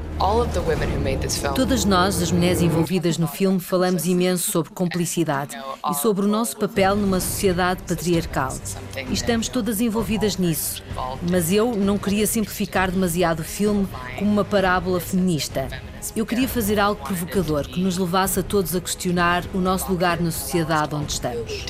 Todas 1.55 1.85
nós, 1.85 2.23
as 2.23 2.31
mulheres 2.31 2.63
envolvidas 2.63 3.19
no 3.19 3.27
filme, 3.27 3.59
falamos 3.59 4.07
imenso 4.07 4.51
sobre 4.51 4.73
cumplicidade 4.73 5.57
e 5.91 5.95
sobre 5.95 6.25
o 6.25 6.29
nosso 6.29 6.57
papel 6.57 6.97
numa 6.97 7.21
sociedade 7.21 7.83
patriarcal. 7.83 8.55
E 8.97 9.13
estamos 9.13 9.49
todas 9.49 9.81
envolvidas 9.81 10.37
nisso. 10.37 10.83
Mas 11.31 11.53
eu 11.53 11.75
não 11.75 11.99
queria 11.99 12.27
simplificar 12.27 12.91
demasiado 12.91 13.41
o 13.41 13.45
filme 13.45 13.89
como 14.19 14.31
uma 14.31 14.45
parábola 14.45 15.01
feminista. 15.01 15.69
Eu 16.15 16.27
queria 16.27 16.49
fazer 16.49 16.79
algo 16.79 17.03
provocador 17.03 17.67
que 17.67 17.81
nos 17.81 17.97
levasse 17.99 18.39
a 18.39 18.43
todos 18.43 18.77
a 18.77 18.81
questionar 18.81 19.45
o 19.55 19.59
nosso 19.59 19.91
lugar 19.91 20.21
na 20.21 20.31
sociedade 20.31 20.95
onde 20.95 21.13
estamos. 21.13 21.65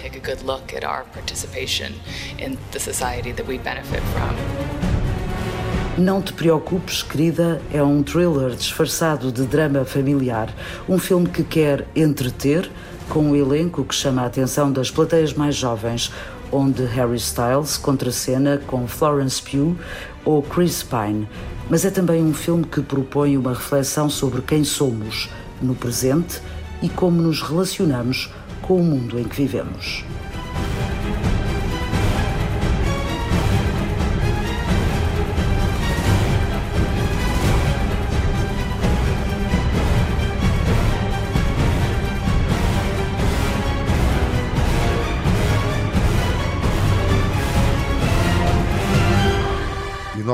Não 5.96 6.20
te 6.20 6.32
preocupes, 6.32 7.04
querida, 7.04 7.62
é 7.72 7.80
um 7.80 8.02
thriller 8.02 8.56
disfarçado 8.56 9.30
de 9.30 9.46
drama 9.46 9.84
familiar. 9.84 10.52
Um 10.88 10.98
filme 10.98 11.28
que 11.28 11.44
quer 11.44 11.86
entreter, 11.94 12.68
com 13.08 13.20
um 13.20 13.36
elenco 13.36 13.84
que 13.84 13.94
chama 13.94 14.22
a 14.22 14.26
atenção 14.26 14.72
das 14.72 14.90
plateias 14.90 15.32
mais 15.34 15.54
jovens, 15.54 16.10
onde 16.50 16.84
Harry 16.84 17.14
Styles 17.16 17.76
contracena 17.76 18.60
com 18.66 18.88
Florence 18.88 19.40
Pugh 19.40 19.76
ou 20.24 20.42
Chris 20.42 20.82
Pine. 20.82 21.28
Mas 21.70 21.84
é 21.84 21.90
também 21.90 22.24
um 22.24 22.34
filme 22.34 22.64
que 22.64 22.82
propõe 22.82 23.38
uma 23.38 23.52
reflexão 23.52 24.10
sobre 24.10 24.42
quem 24.42 24.64
somos 24.64 25.30
no 25.62 25.76
presente 25.76 26.42
e 26.82 26.88
como 26.88 27.22
nos 27.22 27.40
relacionamos 27.40 28.32
com 28.62 28.80
o 28.80 28.82
mundo 28.82 29.16
em 29.16 29.24
que 29.24 29.36
vivemos. 29.36 30.04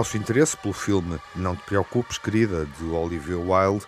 Nosso 0.00 0.16
interesse 0.16 0.56
pelo 0.56 0.72
filme 0.72 1.20
Não 1.36 1.54
Te 1.54 1.62
Preocupes, 1.64 2.16
Querida, 2.16 2.64
de 2.64 2.84
Olivia 2.86 3.36
Wilde, 3.36 3.84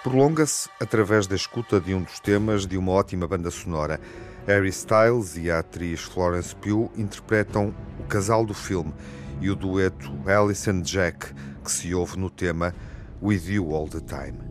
prolonga-se 0.00 0.68
através 0.78 1.26
da 1.26 1.34
escuta 1.34 1.80
de 1.80 1.92
um 1.92 2.04
dos 2.04 2.20
temas 2.20 2.68
de 2.68 2.78
uma 2.78 2.92
ótima 2.92 3.26
banda 3.26 3.50
sonora. 3.50 4.00
Harry 4.46 4.68
Styles 4.68 5.36
e 5.36 5.50
a 5.50 5.58
atriz 5.58 6.02
Florence 6.02 6.54
Pugh 6.54 6.88
interpretam 6.96 7.74
o 7.98 8.04
casal 8.04 8.46
do 8.46 8.54
filme 8.54 8.94
e 9.40 9.50
o 9.50 9.56
dueto 9.56 10.12
Alison 10.24 10.82
Jack, 10.82 11.34
que 11.64 11.72
se 11.72 11.92
ouve 11.92 12.16
no 12.16 12.30
tema 12.30 12.72
With 13.20 13.42
You 13.48 13.74
All 13.74 13.88
the 13.88 13.98
Time. 13.98 14.49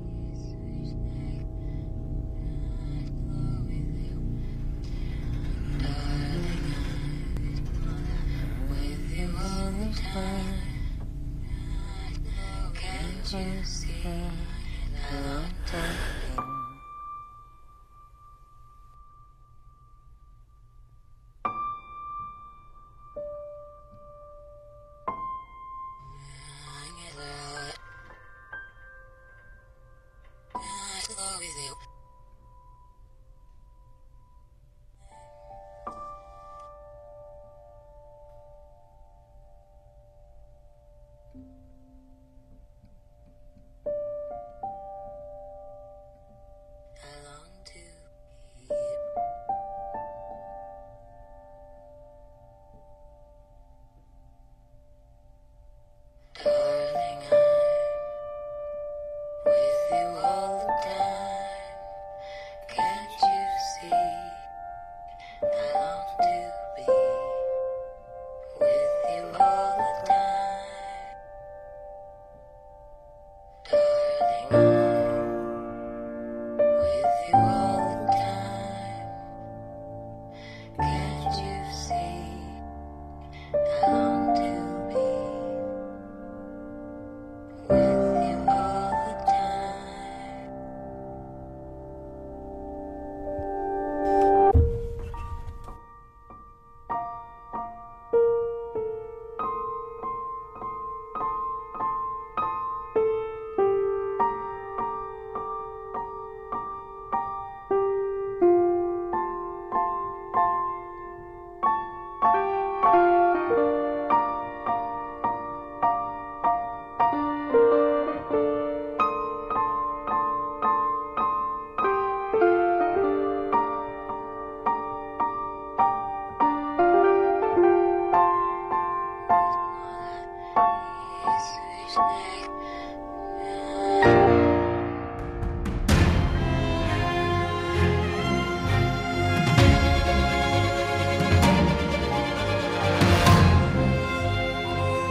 just 13.31 13.85
for 14.01 14.09
a 14.09 15.21
long. 15.21 16.08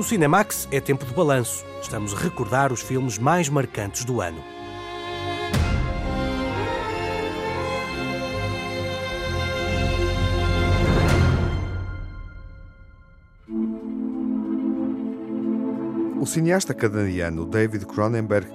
Cinemax 0.08 0.66
é 0.72 0.80
tempo 0.80 1.04
de 1.04 1.12
balanço. 1.12 1.66
Estamos 1.82 2.14
a 2.14 2.16
recordar 2.16 2.72
os 2.72 2.80
filmes 2.80 3.18
mais 3.18 3.50
marcantes 3.50 4.06
do 4.06 4.22
ano. 4.22 4.42
O 16.18 16.24
cineasta 16.24 16.72
canadiano 16.72 17.44
David 17.44 17.84
Cronenberg 17.84 18.50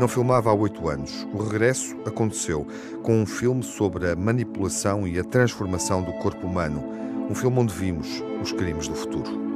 não 0.00 0.08
filmava 0.08 0.50
há 0.50 0.52
oito 0.52 0.88
anos. 0.88 1.28
O 1.32 1.44
regresso 1.44 1.96
aconteceu 2.04 2.66
com 3.04 3.22
um 3.22 3.24
filme 3.24 3.62
sobre 3.62 4.10
a 4.10 4.16
manipulação 4.16 5.06
e 5.06 5.16
a 5.16 5.22
transformação 5.22 6.02
do 6.02 6.12
corpo 6.14 6.44
humano. 6.44 6.82
Um 7.30 7.36
filme 7.36 7.60
onde 7.60 7.72
vimos 7.72 8.20
os 8.42 8.50
crimes 8.50 8.88
do 8.88 8.96
futuro. 8.96 9.47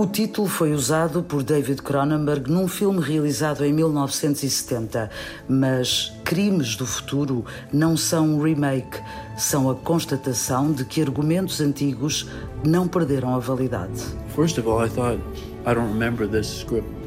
O 0.00 0.06
título 0.06 0.48
foi 0.48 0.72
usado 0.72 1.22
por 1.22 1.42
David 1.42 1.82
Cronenberg 1.82 2.50
num 2.50 2.66
filme 2.66 3.02
realizado 3.02 3.66
em 3.66 3.70
1970, 3.70 5.10
mas 5.46 6.10
Crimes 6.24 6.74
do 6.74 6.86
Futuro 6.86 7.44
não 7.70 7.98
são 7.98 8.26
um 8.26 8.42
remake, 8.42 8.98
são 9.36 9.68
a 9.68 9.74
constatação 9.74 10.72
de 10.72 10.86
que 10.86 11.02
argumentos 11.02 11.60
antigos 11.60 12.26
não 12.64 12.88
perderam 12.88 13.34
a 13.34 13.38
validade. 13.38 14.02
First 14.34 14.56
of 14.56 14.66
all, 14.66 14.82
I 14.82 14.88
thought 14.88 15.20
I 15.66 15.74
don't 15.74 15.92
remember 15.92 16.26
this 16.26 16.46
script 16.46 16.99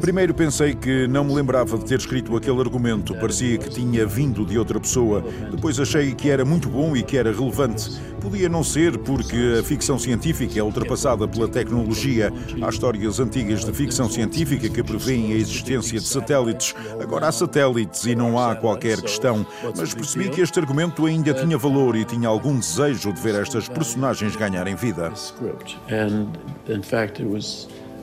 Primeiro 0.00 0.34
pensei 0.34 0.74
que 0.74 1.06
não 1.06 1.24
me 1.24 1.34
lembrava 1.34 1.78
de 1.78 1.84
ter 1.84 1.98
escrito 1.98 2.36
aquele 2.36 2.60
argumento, 2.60 3.14
parecia 3.14 3.58
que 3.58 3.70
tinha 3.70 4.06
vindo 4.06 4.44
de 4.44 4.58
outra 4.58 4.78
pessoa. 4.78 5.24
Depois 5.50 5.78
achei 5.78 6.14
que 6.14 6.30
era 6.30 6.44
muito 6.44 6.68
bom 6.68 6.96
e 6.96 7.02
que 7.02 7.16
era 7.16 7.32
relevante. 7.32 8.00
Podia 8.20 8.48
não 8.48 8.62
ser 8.62 8.98
porque 8.98 9.58
a 9.58 9.62
ficção 9.62 9.98
científica 9.98 10.58
é 10.58 10.62
ultrapassada 10.62 11.26
pela 11.26 11.48
tecnologia. 11.48 12.32
Há 12.62 12.68
histórias 12.68 13.18
antigas 13.18 13.64
de 13.64 13.72
ficção 13.72 14.08
científica 14.08 14.68
que 14.68 14.82
prevêem 14.82 15.32
a 15.32 15.36
existência 15.36 15.98
de 15.98 16.06
satélites. 16.06 16.74
Agora 17.00 17.28
há 17.28 17.32
satélites 17.32 18.04
e 18.04 18.14
não 18.14 18.38
há 18.38 18.54
qualquer 18.54 19.00
questão. 19.00 19.46
Mas 19.76 19.94
percebi 19.94 20.28
que 20.28 20.40
este 20.40 20.58
argumento 20.58 21.06
ainda 21.06 21.32
tinha 21.32 21.56
valor 21.56 21.96
e 21.96 22.04
tinha 22.04 22.28
algum 22.28 22.58
desejo 22.58 23.12
de 23.12 23.20
ver 23.20 23.34
estas 23.36 23.68
personagens 23.68 24.36
ganharem 24.36 24.74
vida. 24.74 25.12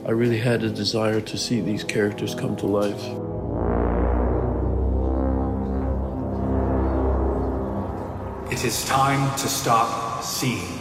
I 0.06 0.10
really 0.12 0.38
had 0.38 0.62
a 0.62 0.70
desire 0.70 1.20
to 1.20 1.36
see 1.36 1.60
these 1.60 1.84
characters 1.84 2.34
come 2.34 2.56
to 2.56 2.66
life. 2.66 3.04
It 8.50 8.64
is 8.64 8.84
time 8.86 9.30
to 9.36 9.48
stop 9.48 10.22
seeing. 10.22 10.78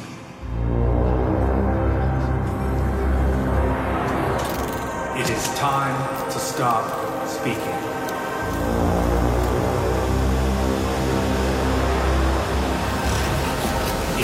It 5.19 5.29
is 5.29 5.47
time 5.55 6.31
to 6.31 6.39
stop 6.39 7.27
speaking. 7.27 7.77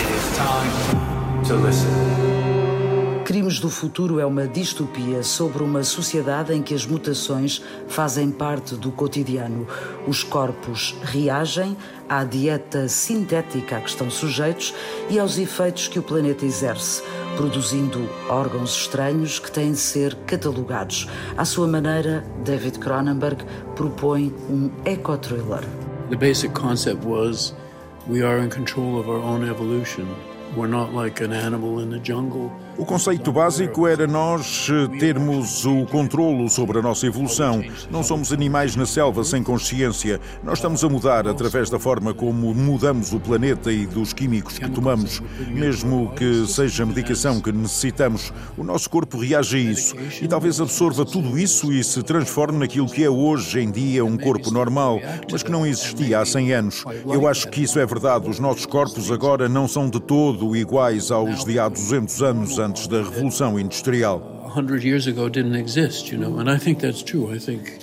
It 0.00 0.10
is 0.10 0.36
time 0.36 1.44
to 1.44 1.54
listen. 1.54 2.33
Crimes 3.34 3.58
do 3.58 3.68
Futuro 3.68 4.20
é 4.20 4.24
uma 4.24 4.46
distopia 4.46 5.24
sobre 5.24 5.64
uma 5.64 5.82
sociedade 5.82 6.54
em 6.54 6.62
que 6.62 6.72
as 6.72 6.86
mutações 6.86 7.60
fazem 7.88 8.30
parte 8.30 8.76
do 8.76 8.92
cotidiano. 8.92 9.66
Os 10.06 10.22
corpos 10.22 10.94
reagem 11.02 11.76
à 12.08 12.22
dieta 12.22 12.88
sintética 12.88 13.78
a 13.78 13.80
que 13.80 13.88
estão 13.88 14.08
sujeitos 14.08 14.72
e 15.10 15.18
aos 15.18 15.36
efeitos 15.36 15.88
que 15.88 15.98
o 15.98 16.02
planeta 16.04 16.46
exerce, 16.46 17.02
produzindo 17.36 18.08
órgãos 18.28 18.70
estranhos 18.82 19.40
que 19.40 19.50
têm 19.50 19.72
de 19.72 19.78
ser 19.78 20.14
catalogados. 20.28 21.08
À 21.36 21.44
sua 21.44 21.66
maneira, 21.66 22.24
David 22.44 22.78
Cronenberg 22.78 23.44
propõe 23.74 24.32
um 24.48 24.70
eco-thriller. 24.84 25.64
The 26.08 26.16
basic 26.16 26.52
concept 26.54 27.04
was 27.04 27.52
we 28.06 28.22
are 28.22 28.40
in 28.40 28.48
control 28.48 29.00
of 29.00 29.10
our 29.10 29.20
own 29.20 29.44
evolution. 29.50 30.06
We're 30.56 30.70
not 30.70 30.94
like 30.94 31.20
an 31.20 31.32
animal 31.32 31.80
in 31.80 31.90
the 31.90 31.98
jungle. 31.98 32.52
O 32.76 32.84
conceito 32.84 33.30
básico 33.30 33.86
era 33.86 34.04
nós 34.04 34.68
eh, 34.68 34.98
termos 34.98 35.64
o 35.64 35.86
controlo 35.86 36.50
sobre 36.50 36.80
a 36.80 36.82
nossa 36.82 37.06
evolução. 37.06 37.62
Não 37.88 38.02
somos 38.02 38.32
animais 38.32 38.74
na 38.74 38.84
selva 38.84 39.22
sem 39.22 39.44
consciência. 39.44 40.20
Nós 40.42 40.58
estamos 40.58 40.82
a 40.82 40.88
mudar 40.88 41.28
através 41.28 41.70
da 41.70 41.78
forma 41.78 42.12
como 42.12 42.52
mudamos 42.52 43.12
o 43.12 43.20
planeta 43.20 43.70
e 43.70 43.86
dos 43.86 44.12
químicos 44.12 44.58
que 44.58 44.68
tomamos. 44.68 45.22
Mesmo 45.48 46.12
que 46.16 46.46
seja 46.48 46.84
medicação 46.84 47.40
que 47.40 47.52
necessitamos, 47.52 48.32
o 48.58 48.64
nosso 48.64 48.90
corpo 48.90 49.18
reage 49.18 49.56
a 49.56 49.60
isso 49.60 49.94
e 50.20 50.26
talvez 50.26 50.60
absorva 50.60 51.04
tudo 51.04 51.38
isso 51.38 51.72
e 51.72 51.84
se 51.84 52.02
transforme 52.02 52.58
naquilo 52.58 52.90
que 52.90 53.04
é 53.04 53.10
hoje 53.10 53.60
em 53.60 53.70
dia 53.70 54.04
um 54.04 54.16
corpo 54.16 54.50
normal, 54.50 55.00
mas 55.30 55.44
que 55.44 55.50
não 55.50 55.64
existia 55.64 56.18
há 56.18 56.26
100 56.26 56.52
anos. 56.52 56.84
Eu 57.06 57.28
acho 57.28 57.48
que 57.50 57.62
isso 57.62 57.78
é 57.78 57.86
verdade. 57.86 58.28
Os 58.28 58.40
nossos 58.40 58.66
corpos 58.66 59.12
agora 59.12 59.48
não 59.48 59.68
são 59.68 59.88
de 59.88 60.00
todo 60.00 60.56
iguais 60.56 61.12
aos 61.12 61.44
de 61.44 61.56
há 61.56 61.68
200 61.68 62.22
anos 62.22 62.63
antes 62.64 62.86
da 62.86 63.02
Revolução 63.02 63.58
Industrial. 63.60 64.18
100 64.18 64.82
years 64.82 65.06
ago 65.06 65.28
didn't 65.28 65.54
exist, 65.54 66.10
you 66.10 66.18
know, 66.18 66.38
and 66.38 66.48
I 66.48 66.58
think 66.58 66.80
that's 66.80 67.02
true. 67.02 67.30
I 67.30 67.38
think 67.38 67.78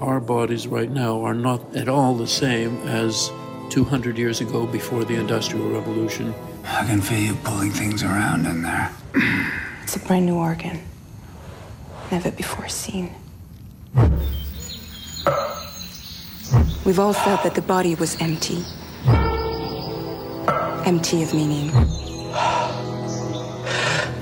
our 0.00 0.20
bodies 0.20 0.66
right 0.66 0.90
now 0.90 1.22
are 1.24 1.34
not 1.34 1.76
at 1.76 1.88
all 1.88 2.14
the 2.14 2.26
same 2.26 2.76
as 2.88 3.30
200 3.70 4.16
years 4.16 4.40
ago 4.40 4.66
before 4.66 5.04
the 5.04 5.14
Industrial 5.14 5.68
Revolution. 5.68 6.34
I 6.64 6.86
can 6.86 7.00
feel 7.00 7.20
you 7.20 7.34
pulling 7.44 7.70
things 7.70 8.02
around 8.02 8.46
in 8.46 8.62
there. 8.62 8.90
It's 9.82 9.96
a 9.96 9.98
brand 9.98 10.24
new 10.24 10.36
organ. 10.36 10.80
Never 12.10 12.30
before 12.30 12.68
seen. 12.68 13.14
We've 16.86 16.98
all 16.98 17.12
felt 17.12 17.42
that 17.42 17.54
the 17.54 17.60
body 17.60 17.94
was 17.94 18.16
empty. 18.18 18.64
Empty 20.86 21.22
of 21.22 21.34
meaning. 21.34 21.70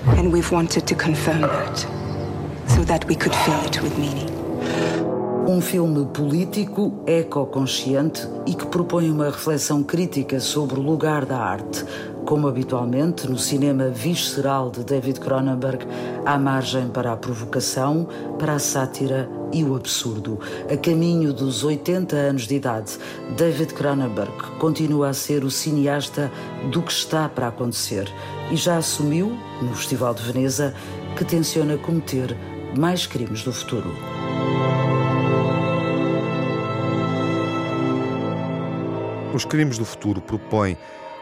And 0.04 0.32
we've 0.32 0.50
wanted 0.50 0.84
to 0.88 0.94
confirm 0.96 1.42
that, 1.42 1.78
so 2.66 2.82
that 2.84 3.06
we 3.06 3.14
could 3.14 3.34
fill 3.34 3.64
it 3.64 3.80
with 3.80 3.96
meaning. 3.96 4.28
Um 5.46 5.60
filme 5.60 6.06
político, 6.06 7.02
ecoconsciente 7.06 8.26
e 8.44 8.54
que 8.54 8.66
propõe 8.66 9.10
uma 9.10 9.26
reflexão 9.26 9.82
crítica 9.82 10.40
sobre 10.40 10.80
o 10.80 10.82
lugar 10.82 11.24
da 11.24 11.38
arte, 11.38 11.84
como 12.24 12.48
habitualmente 12.48 13.28
no 13.28 13.38
cinema 13.38 13.90
visceral 13.90 14.70
de 14.70 14.82
David 14.82 15.20
Cronenberg, 15.20 15.86
há 16.26 16.36
margem 16.36 16.88
para 16.88 17.12
a 17.12 17.16
provocação, 17.16 18.08
para 18.40 18.54
a 18.54 18.58
sátira 18.58 19.30
e 19.52 19.62
o 19.62 19.76
absurdo. 19.76 20.40
A 20.68 20.76
caminho 20.76 21.32
dos 21.32 21.62
80 21.62 22.16
anos 22.16 22.46
de 22.48 22.56
idade, 22.56 22.98
David 23.36 23.74
Cronenberg 23.74 24.32
continua 24.58 25.10
a 25.10 25.14
ser 25.14 25.44
o 25.44 25.50
cineasta 25.50 26.30
do 26.72 26.82
que 26.82 26.92
está 26.92 27.28
para 27.28 27.48
acontecer 27.48 28.12
e 28.50 28.56
já 28.56 28.78
assumiu, 28.78 29.32
no 29.62 29.74
Festival 29.74 30.14
de 30.14 30.22
Veneza, 30.22 30.74
que 31.16 31.24
tenciona 31.24 31.76
cometer 31.76 32.36
mais 32.76 33.06
crimes 33.06 33.42
do 33.42 33.52
futuro. 33.52 33.94
Os 39.34 39.46
Crimes 39.46 39.78
do 39.78 39.84
Futuro 39.86 40.20
propõe 40.20 40.76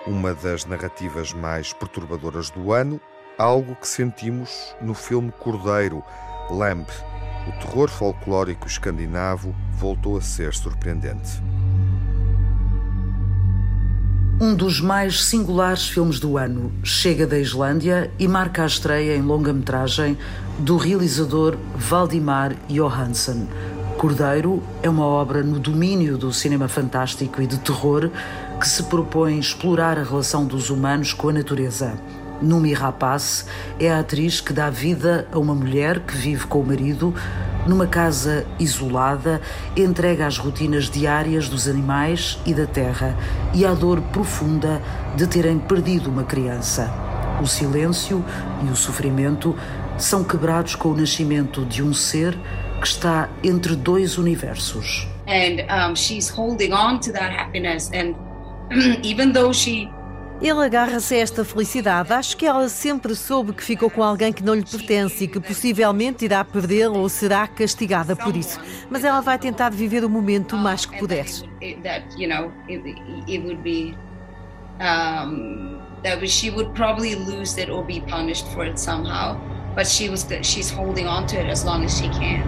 uma 0.05 0.35
das 0.35 0.65
narrativas 0.65 1.33
mais 1.33 1.73
perturbadoras 1.73 2.51
do 2.51 2.73
ano, 2.73 3.01
algo 3.39 3.77
que 3.77 3.87
sentimos 3.87 4.75
no 4.81 4.95
filme 4.95 5.31
Cordeiro, 5.31 6.03
Lamb. 6.51 6.87
O 7.47 7.53
terror 7.61 7.89
folclórico 7.89 8.67
escandinavo 8.67 9.55
voltou 9.73 10.17
a 10.17 10.21
ser 10.21 10.53
surpreendente. 10.55 11.41
Um 14.43 14.55
dos 14.55 14.81
mais 14.81 15.23
singulares 15.25 15.87
filmes 15.87 16.19
do 16.19 16.39
ano 16.39 16.73
chega 16.83 17.27
da 17.27 17.39
Islândia 17.39 18.11
e 18.19 18.27
marca 18.27 18.63
a 18.63 18.67
estreia 18.67 19.15
em 19.15 19.21
longa-metragem 19.21 20.17
do 20.59 20.79
realizador 20.79 21.59
Valdimar 21.77 22.57
Johansson. 22.67 23.47
Cordeiro 23.99 24.63
é 24.83 24.89
uma 24.89 25.05
obra 25.05 25.43
no 25.43 25.59
domínio 25.59 26.17
do 26.17 26.33
cinema 26.33 26.69
fantástico 26.69 27.43
e 27.43 27.47
de 27.47 27.59
terror 27.59 28.11
que 28.59 28.67
se 28.67 28.85
propõe 28.85 29.39
explorar 29.39 29.99
a 29.99 30.03
relação 30.03 30.47
dos 30.47 30.71
humanos 30.71 31.13
com 31.13 31.29
a 31.29 31.35
natureza. 31.35 31.93
Numi 32.43 32.73
Rapaz 32.73 33.47
é 33.79 33.91
a 33.91 34.01
atriz 34.01 34.41
que 34.41 34.53
dá 34.53 34.71
vida 34.71 35.27
a 35.33 35.39
uma 35.39 35.55
mulher 35.55 36.01
que 36.01 36.17
vive 36.17 36.47
com 36.47 36.61
o 36.61 36.67
marido 36.67 37.15
numa 37.67 37.87
casa 37.87 38.47
isolada, 38.59 39.41
entrega 39.77 40.27
às 40.27 40.39
rotinas 40.39 40.89
diárias 40.89 41.49
dos 41.49 41.69
animais 41.69 42.39
e 42.47 42.55
da 42.55 42.67
terra 42.67 43.17
e 43.55 43.67
à 43.67 43.75
dor 43.75 44.01
profunda 44.13 44.81
de 45.17 45.27
terem 45.27 45.59
perdido 45.59 46.09
uma 46.11 46.25
criança. 46.25 46.91
O 47.43 47.47
silêncio 47.47 48.25
e 48.67 48.71
o 48.71 48.77
sofrimento 48.77 49.57
são 49.99 50.25
quebrados 50.25 50.75
com 50.75 50.91
o 50.91 50.97
nascimento 50.97 51.65
de 51.65 51.83
um 51.83 51.93
ser 51.93 52.39
que 52.81 52.87
está 52.87 53.29
entre 53.43 53.77
dois 53.77 54.17
universos. 54.17 55.07
And 55.27 55.63
um, 55.71 55.95
she's 55.95 56.29
holding 56.31 56.73
on 56.73 56.99
to 57.01 57.13
that 57.13 57.33
happiness 57.33 57.91
and 57.93 58.15
even 59.05 59.33
though 59.33 59.53
she 59.53 59.89
ele 60.41 60.65
agarra-se 60.65 61.15
a 61.15 61.19
esta 61.19 61.45
felicidade. 61.45 62.13
Acho 62.13 62.37
que 62.37 62.47
ela 62.47 62.69
sempre 62.69 63.15
soube 63.15 63.53
que 63.53 63.63
ficou 63.63 63.91
com 63.91 64.03
alguém 64.03 64.33
que 64.33 64.43
não 64.43 64.55
lhe 64.55 64.65
pertence 64.65 65.25
e 65.25 65.29
que 65.29 65.39
possivelmente 65.39 66.25
irá 66.25 66.45
perdê-lo 66.45 66.99
ou 66.99 67.09
será 67.09 67.47
castigada 67.47 68.17
por 68.17 68.37
isso. 68.37 68.59
Mas 68.89 69.05
ela 69.05 69.21
vai 69.21 69.39
tentar 69.39 69.71
viver 69.71 70.05
o 70.05 70.09
momento 70.09 70.57
o 70.57 70.59
mais 70.59 70.87
que 70.87 70.99
puder. 70.99 71.27
but 79.75 79.87
she 79.87 80.09
was 80.09 80.27
she's 80.43 80.71
holding 80.71 81.07
on 81.07 81.27
to 81.29 81.39
it 81.39 81.47
as 81.47 81.65
long 81.65 81.85
as 81.85 81.97
she 81.97 82.09
can. 82.09 82.43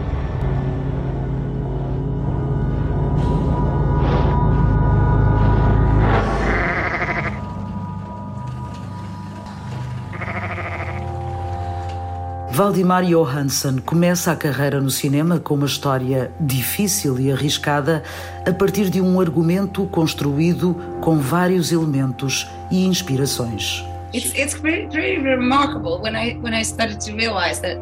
Valdimar 12.53 13.03
Johansson 13.03 13.79
começa 13.79 14.31
a 14.31 14.37
carreira 14.37 14.79
no 14.79 14.91
cinema 14.91 15.41
com 15.41 15.55
uma 15.55 15.65
história 15.65 16.31
difícil 16.39 17.19
e 17.19 17.33
arriscada 17.33 18.03
a 18.47 18.53
partir 18.53 18.91
de 18.91 19.01
um 19.01 19.19
argumento 19.19 19.87
construído 19.87 20.77
com 21.01 21.17
vários 21.17 21.73
elementos 21.73 22.47
e 22.71 22.85
inspirações. 22.85 23.83
It's 24.13 24.35
it's 24.37 24.53
pretty, 24.53 24.87
pretty 24.89 25.23
remarkable 25.23 26.03
when 26.03 26.15
I 26.15 26.39
when 26.43 26.53
I 26.55 26.63
started 26.63 27.01
to 27.07 27.17
realize 27.17 27.63
that 27.63 27.79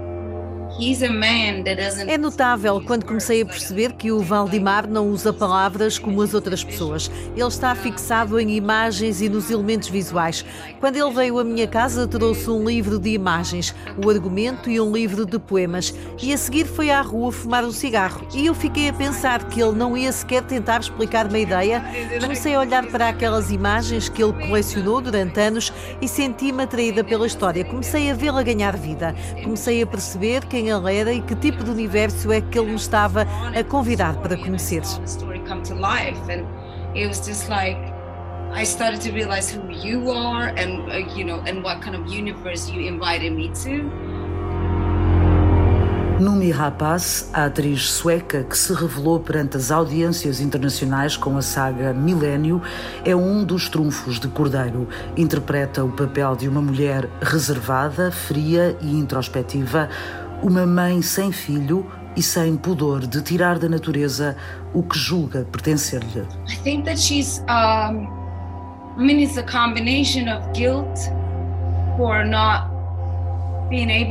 é 2.06 2.16
notável 2.16 2.80
quando 2.80 3.04
comecei 3.04 3.42
a 3.42 3.46
perceber 3.46 3.92
que 3.92 4.10
o 4.10 4.20
Valdimar 4.20 4.88
não 4.88 5.10
usa 5.10 5.30
palavras 5.30 5.98
como 5.98 6.22
as 6.22 6.32
outras 6.32 6.64
pessoas. 6.64 7.10
Ele 7.36 7.46
está 7.46 7.74
fixado 7.74 8.40
em 8.40 8.52
imagens 8.52 9.20
e 9.20 9.28
nos 9.28 9.50
elementos 9.50 9.90
visuais. 9.90 10.42
Quando 10.78 10.96
ele 10.96 11.12
veio 11.12 11.38
à 11.38 11.44
minha 11.44 11.66
casa, 11.66 12.06
trouxe 12.06 12.48
um 12.48 12.64
livro 12.64 12.98
de 12.98 13.10
imagens, 13.10 13.74
o 14.02 14.08
argumento 14.08 14.70
e 14.70 14.80
um 14.80 14.90
livro 14.90 15.26
de 15.26 15.38
poemas. 15.38 15.94
E 16.22 16.32
a 16.32 16.38
seguir 16.38 16.64
foi 16.64 16.90
à 16.90 17.02
rua 17.02 17.30
fumar 17.30 17.62
um 17.62 17.72
cigarro. 17.72 18.26
E 18.34 18.46
eu 18.46 18.54
fiquei 18.54 18.88
a 18.88 18.92
pensar 18.92 19.50
que 19.50 19.60
ele 19.60 19.76
não 19.76 19.94
ia 19.94 20.10
sequer 20.10 20.42
tentar 20.44 20.80
explicar 20.80 21.26
uma 21.26 21.38
ideia. 21.38 21.84
Comecei 22.20 22.54
a 22.54 22.60
olhar 22.60 22.86
para 22.86 23.10
aquelas 23.10 23.50
imagens 23.50 24.08
que 24.08 24.22
ele 24.22 24.32
colecionou 24.32 25.02
durante 25.02 25.38
anos 25.40 25.72
e 26.00 26.08
senti-me 26.08 26.62
atraída 26.62 27.04
pela 27.04 27.26
história. 27.26 27.64
Comecei 27.66 28.10
a 28.10 28.14
vê-la 28.14 28.42
ganhar 28.42 28.76
vida. 28.78 29.14
Comecei 29.42 29.82
a 29.82 29.86
perceber 29.86 30.46
quem 30.46 30.69
ele 30.70 30.94
era 30.94 31.12
e 31.12 31.20
que 31.20 31.34
tipo 31.34 31.64
de 31.64 31.70
universo 31.70 32.32
é 32.32 32.40
que 32.40 32.58
ele 32.58 32.70
me 32.70 32.76
estava 32.76 33.26
a 33.54 33.64
convidar 33.64 34.16
para 34.16 34.36
conhecer. 34.36 34.82
I 38.52 38.64
started 38.64 39.00
to 39.02 39.12
realize 39.12 39.48
who 39.48 39.62
you 39.70 40.10
are 40.10 40.48
and 40.48 40.90
uh, 40.90 41.16
you 41.16 41.24
know 41.24 41.40
and 41.46 41.62
what 41.62 41.82
kind 41.82 41.94
of 41.94 42.08
universe 42.08 42.68
you 42.68 42.80
invited 42.80 43.32
me 43.32 43.48
to. 43.62 43.88
Numi 46.20 46.50
Rapaz, 46.50 47.30
a 47.32 47.46
atriz 47.46 47.92
sueca 47.92 48.44
que 48.44 48.58
se 48.58 48.74
revelou 48.74 49.18
perante 49.20 49.56
as 49.56 49.70
audiências 49.70 50.38
internacionais 50.38 51.16
com 51.16 51.34
a 51.38 51.40
saga 51.40 51.94
Milênio, 51.94 52.60
é 53.06 53.16
um 53.16 53.42
dos 53.42 53.70
trunfos 53.70 54.20
de 54.20 54.28
Cordeiro. 54.28 54.86
Interpreta 55.16 55.82
o 55.82 55.90
papel 55.90 56.36
de 56.36 56.46
uma 56.46 56.60
mulher 56.60 57.08
reservada, 57.22 58.12
fria 58.12 58.76
e 58.82 58.94
introspectiva, 58.98 59.88
uma 60.42 60.66
mãe 60.66 61.02
sem 61.02 61.30
filho 61.32 61.86
e 62.16 62.22
sem 62.22 62.56
pudor 62.56 63.06
de 63.06 63.22
tirar 63.22 63.58
da 63.58 63.68
natureza 63.68 64.36
o 64.74 64.82
que 64.82 64.98
julga 64.98 65.46
pertencer-lhe. 65.50 66.26
I 66.48 66.56
think 66.62 66.84
that 66.84 66.98
she's 66.98 67.40
um 67.48 68.08
I 68.98 69.02
mean 69.02 69.20
it's 69.20 69.38
a 69.38 69.42
combination 69.42 70.28
of 70.28 70.52
guilt 70.52 70.98
for 71.96 72.24
not 72.24 72.79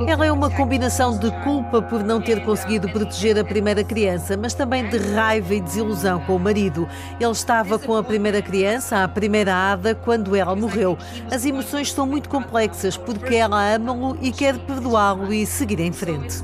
Ela 0.08 0.26
é 0.26 0.32
uma 0.32 0.50
combinação 0.50 1.18
de 1.18 1.30
culpa 1.44 1.82
por 1.82 2.02
não 2.02 2.22
ter 2.22 2.44
conseguido 2.46 2.90
proteger 2.90 3.38
a 3.38 3.44
primeira 3.44 3.84
criança, 3.84 4.38
mas 4.38 4.54
também 4.54 4.88
de 4.88 4.98
raiva 4.98 5.54
e 5.54 5.60
desilusão 5.60 6.22
com 6.22 6.38
o 6.38 6.40
marido. 6.40 6.88
Ele 7.20 7.32
estava 7.32 7.78
com 7.78 7.96
a 7.96 8.04
primeira 8.04 8.42
criança, 8.42 9.04
a 9.04 9.08
primeira 9.08 9.54
Ada, 9.54 9.94
quando 9.94 10.34
ela 10.34 10.56
morreu. 10.56 10.98
As 11.30 11.46
emoções 11.46 11.92
são 11.92 12.08
muito 12.08 12.30
complexas 12.30 12.96
porque 12.96 13.36
ela 13.36 13.76
ama-o 13.76 14.18
e 14.22 14.32
quer 14.32 14.58
perdoá-lo 14.60 15.34
e 15.34 15.46
seguir 15.46 15.82
em 15.82 15.92
frente. 15.92 16.42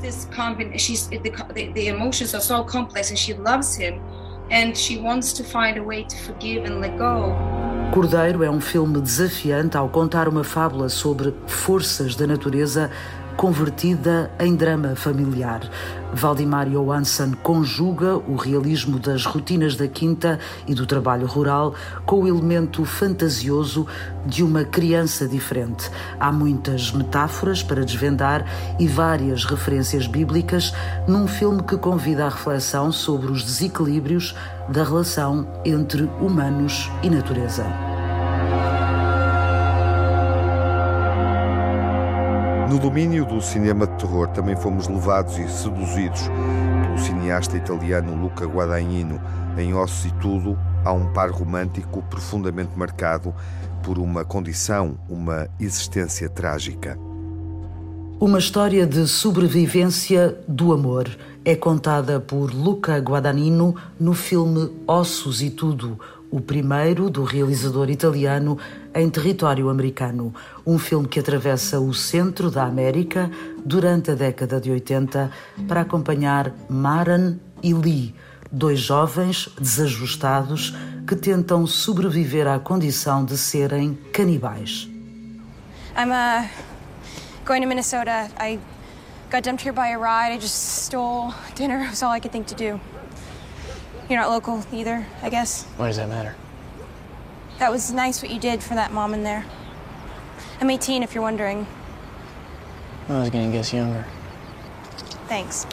And 4.51 4.75
she 4.75 4.97
wants 4.97 5.33
to 5.33 5.43
find 5.43 5.75
a 5.75 5.83
way 5.83 6.03
to 6.03 6.15
forgive 6.17 6.65
and 6.65 6.79
let 6.79 6.99
go. 6.99 7.64
Cordeiro 7.95 8.43
é 8.43 8.51
um 8.51 8.59
filme 8.59 8.99
desafiante 8.99 9.77
ao 9.77 9.87
contar 9.87 10.27
uma 10.27 10.43
fábula 10.43 10.89
sobre 10.89 11.33
forças 11.47 12.13
da 12.13 12.27
natureza 12.27 12.91
convertida 13.37 14.29
em 14.37 14.53
drama 14.53 14.97
familiar. 14.97 15.61
Valdemar 16.13 16.69
Johansson 16.69 17.31
conjuga 17.41 18.17
o 18.17 18.35
realismo 18.35 18.99
das 18.99 19.25
rotinas 19.25 19.77
da 19.77 19.87
quinta 19.87 20.39
e 20.67 20.75
do 20.75 20.85
trabalho 20.85 21.25
rural 21.25 21.73
com 22.05 22.23
o 22.23 22.27
elemento 22.27 22.83
fantasioso 22.83 23.87
de 24.25 24.43
uma 24.43 24.65
criança 24.65 25.25
diferente. 25.25 25.89
Há 26.19 26.33
muitas 26.33 26.91
metáforas 26.91 27.63
para 27.63 27.85
desvendar 27.85 28.45
e 28.77 28.87
várias 28.87 29.45
referências 29.45 30.05
bíblicas 30.05 30.73
num 31.07 31.27
filme 31.27 31.63
que 31.63 31.77
convida 31.77 32.25
à 32.25 32.29
reflexão 32.29 32.91
sobre 32.91 33.31
os 33.31 33.41
desequilíbrios 33.41 34.35
da 34.69 34.83
relação 34.83 35.47
entre 35.63 36.03
humanos 36.19 36.89
e 37.03 37.09
natureza. 37.09 37.65
No 42.69 42.79
domínio 42.79 43.25
do 43.25 43.39
cinema 43.41 43.85
de 43.85 43.93
terror 43.97 44.27
também 44.29 44.55
fomos 44.55 44.87
levados 44.87 45.37
e 45.37 45.47
seduzidos 45.47 46.21
pelo 46.83 46.97
cineasta 46.97 47.55
italiano 47.55 48.15
Luca 48.15 48.45
Guadagnino. 48.45 49.21
Em 49.57 49.73
Ossos 49.73 50.05
e 50.05 50.13
Tudo, 50.15 50.57
há 50.83 50.91
um 50.91 51.13
par 51.13 51.29
romântico 51.29 52.01
profundamente 52.09 52.71
marcado 52.75 53.33
por 53.83 53.97
uma 53.97 54.25
condição, 54.25 54.97
uma 55.07 55.47
existência 55.59 56.27
trágica. 56.27 56.97
Uma 58.19 58.39
história 58.39 58.87
de 58.87 59.07
sobrevivência 59.07 60.37
do 60.47 60.73
amor 60.73 61.07
é 61.45 61.55
contada 61.55 62.19
por 62.19 62.51
Luca 62.51 62.97
Guadagnino 62.97 63.75
no 63.99 64.15
filme 64.15 64.71
Ossos 64.87 65.43
e 65.43 65.51
Tudo, 65.51 65.99
o 66.31 66.41
primeiro 66.41 67.07
do 67.07 67.23
realizador 67.23 67.91
italiano 67.91 68.57
em 68.95 69.07
território 69.11 69.69
americano. 69.69 70.33
Um 70.65 70.79
filme 70.79 71.07
que 71.07 71.19
atravessa 71.19 71.79
o 71.79 71.93
centro 71.93 72.49
da 72.49 72.63
América 72.63 73.29
durante 73.63 74.09
a 74.09 74.15
década 74.15 74.59
de 74.59 74.71
80 74.71 75.29
para 75.67 75.81
acompanhar 75.81 76.51
Maran 76.67 77.37
e 77.61 77.75
Lee, 77.75 78.15
dois 78.51 78.79
jovens 78.79 79.47
desajustados 79.61 80.75
que 81.07 81.15
tentam 81.15 81.67
sobreviver 81.67 82.47
à 82.47 82.57
condição 82.57 83.23
de 83.23 83.37
serem 83.37 83.93
canibais. 84.11 84.89
I'm 85.95 86.09
uh, 86.09 86.49
going 87.45 87.61
to 87.61 87.67
Minnesota. 87.67 88.29
I 88.39 88.59
got 89.29 89.43
dumped 89.43 89.63
here 89.63 89.73
by 89.73 89.89
a 89.89 89.97
ride. 89.97 90.31
I 90.31 90.37
just 90.37 90.83
stole 90.83 91.33
dinner. 91.55 91.79
It 91.85 91.89
was 91.89 92.03
all 92.03 92.11
I 92.11 92.19
could 92.19 92.31
think 92.31 92.47
to 92.47 92.55
do. 92.55 92.79
You're 94.09 94.19
not 94.19 94.29
local 94.29 94.63
either, 94.71 95.05
I 95.21 95.29
guess. 95.29 95.63
Why 95.77 95.87
does 95.87 95.97
that 95.97 96.09
matter? 96.09 96.35
That 97.57 97.71
was 97.71 97.91
nice 97.91 98.21
what 98.21 98.31
you 98.31 98.39
did 98.39 98.61
for 98.61 98.75
that 98.75 98.91
mom 98.91 99.13
in 99.13 99.23
there. 99.23 99.45
I'm 100.61 100.69
18 100.69 101.03
if 101.03 101.15
you're 101.15 101.23
wondering. 101.23 101.65
I 103.09 103.19
was 103.19 103.29
gonna 103.29 103.51
guess 103.51 103.73
younger. 103.73 104.05
Thanks. 105.27 105.65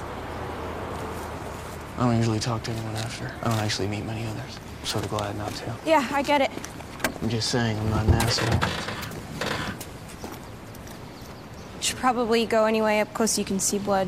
I 1.99 2.07
don't 2.07 2.17
usually 2.17 2.41
talk 2.41 2.63
to 2.65 2.71
anyone 2.71 2.95
after. 2.97 3.31
I 3.43 3.51
don't 3.51 3.59
actually 3.59 3.89
meet 3.89 4.05
many 4.05 4.25
others. 4.27 4.59
I'm 4.81 4.87
sort 4.87 5.05
of 5.05 5.11
glad 5.11 5.37
not 5.37 5.53
to. 5.57 5.75
Yeah, 5.85 6.09
I 6.11 6.23
get 6.23 6.41
it. 6.41 6.51
I'm 7.23 7.29
just 7.29 7.51
saying 7.51 7.79
I'm 7.79 7.91
not 7.91 8.07
an 8.07 8.15
asshole. 8.15 8.92
Should 11.83 12.01
probably 12.01 12.47
go 12.47 12.65
anyway, 12.65 13.01
up 13.01 13.13
close 13.13 13.37
you 13.41 13.45
can 13.45 13.59
see 13.59 13.81
blood. 13.81 14.07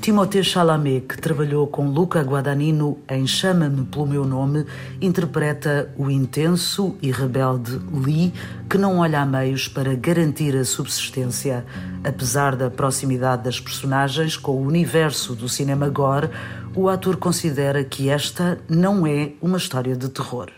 Timothée 0.00 0.42
Chalamet, 0.42 1.02
que 1.02 1.16
trabalhou 1.16 1.68
com 1.68 1.88
Luca 1.88 2.20
Guadagnino 2.20 2.98
em 3.08 3.24
Chama-me 3.28 3.84
pelo 3.84 4.08
meu 4.08 4.24
nome, 4.24 4.66
interpreta 5.00 5.88
o 5.96 6.10
intenso 6.10 6.96
e 7.00 7.12
rebelde 7.12 7.80
Lee, 7.92 8.32
que 8.68 8.76
não 8.76 8.98
olha 8.98 9.20
a 9.20 9.24
meios 9.24 9.68
para 9.68 9.94
garantir 9.94 10.56
a 10.56 10.64
subsistência. 10.64 11.64
Apesar 12.02 12.56
da 12.56 12.68
proximidade 12.68 13.44
das 13.44 13.60
personagens 13.60 14.36
com 14.36 14.56
o 14.56 14.66
universo 14.66 15.36
do 15.36 15.48
cinema 15.48 15.88
gore, 15.88 16.28
o 16.74 16.88
ator 16.88 17.16
considera 17.16 17.84
que 17.84 18.08
esta 18.08 18.58
não 18.68 19.06
é 19.06 19.32
uma 19.40 19.58
história 19.58 19.96
de 19.96 20.08
terror. 20.08 20.48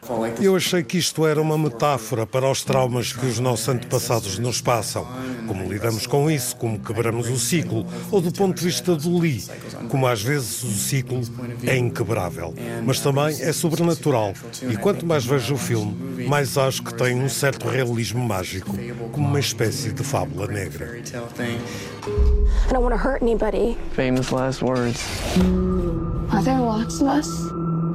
Eu 0.40 0.56
achei 0.56 0.82
que 0.82 0.98
isto 0.98 1.26
era 1.26 1.40
uma 1.40 1.58
metáfora 1.58 2.26
para 2.26 2.48
os 2.50 2.62
traumas 2.62 3.12
que 3.12 3.26
os 3.26 3.38
nossos 3.38 3.68
antepassados 3.68 4.38
nos 4.38 4.60
passam. 4.60 5.06
Como 5.46 5.70
lidamos 5.70 6.06
com 6.06 6.30
isso, 6.30 6.56
como 6.56 6.78
quebramos 6.78 7.28
o 7.28 7.38
ciclo, 7.38 7.86
ou 8.10 8.20
do 8.20 8.32
ponto 8.32 8.56
de 8.56 8.64
vista 8.64 8.94
do 8.94 9.18
Lee, 9.18 9.44
como 9.88 10.06
às 10.06 10.22
vezes 10.22 10.62
o 10.62 10.70
ciclo 10.70 11.20
é 11.64 11.76
inquebrável. 11.76 12.54
Mas 12.84 13.00
também 13.00 13.40
é 13.40 13.52
sobrenatural. 13.52 14.32
E 14.68 14.76
quanto 14.76 15.04
mais 15.04 15.24
vejo 15.24 15.54
o 15.54 15.58
filme, 15.58 16.26
mais 16.28 16.56
acho 16.56 16.82
que 16.82 16.94
tem 16.94 17.20
um 17.20 17.28
certo 17.28 17.68
realismo 17.68 18.24
mágico, 18.24 18.76
como 19.12 19.28
uma 19.28 19.40
espécie 19.40 19.92
de 19.92 20.02
fábula 20.02 20.46
negra. 20.46 20.96
I 22.66 22.72
don't 22.72 22.82
want 22.82 22.94
to 22.94 22.98
hurt 22.98 23.22
anybody. 23.22 23.76
Famous 23.94 24.30
last 24.30 24.62
words. 24.62 25.02
Are 26.30 26.42
there 26.42 26.60
lots 26.60 27.00
of 27.00 27.06
us? 27.08 27.28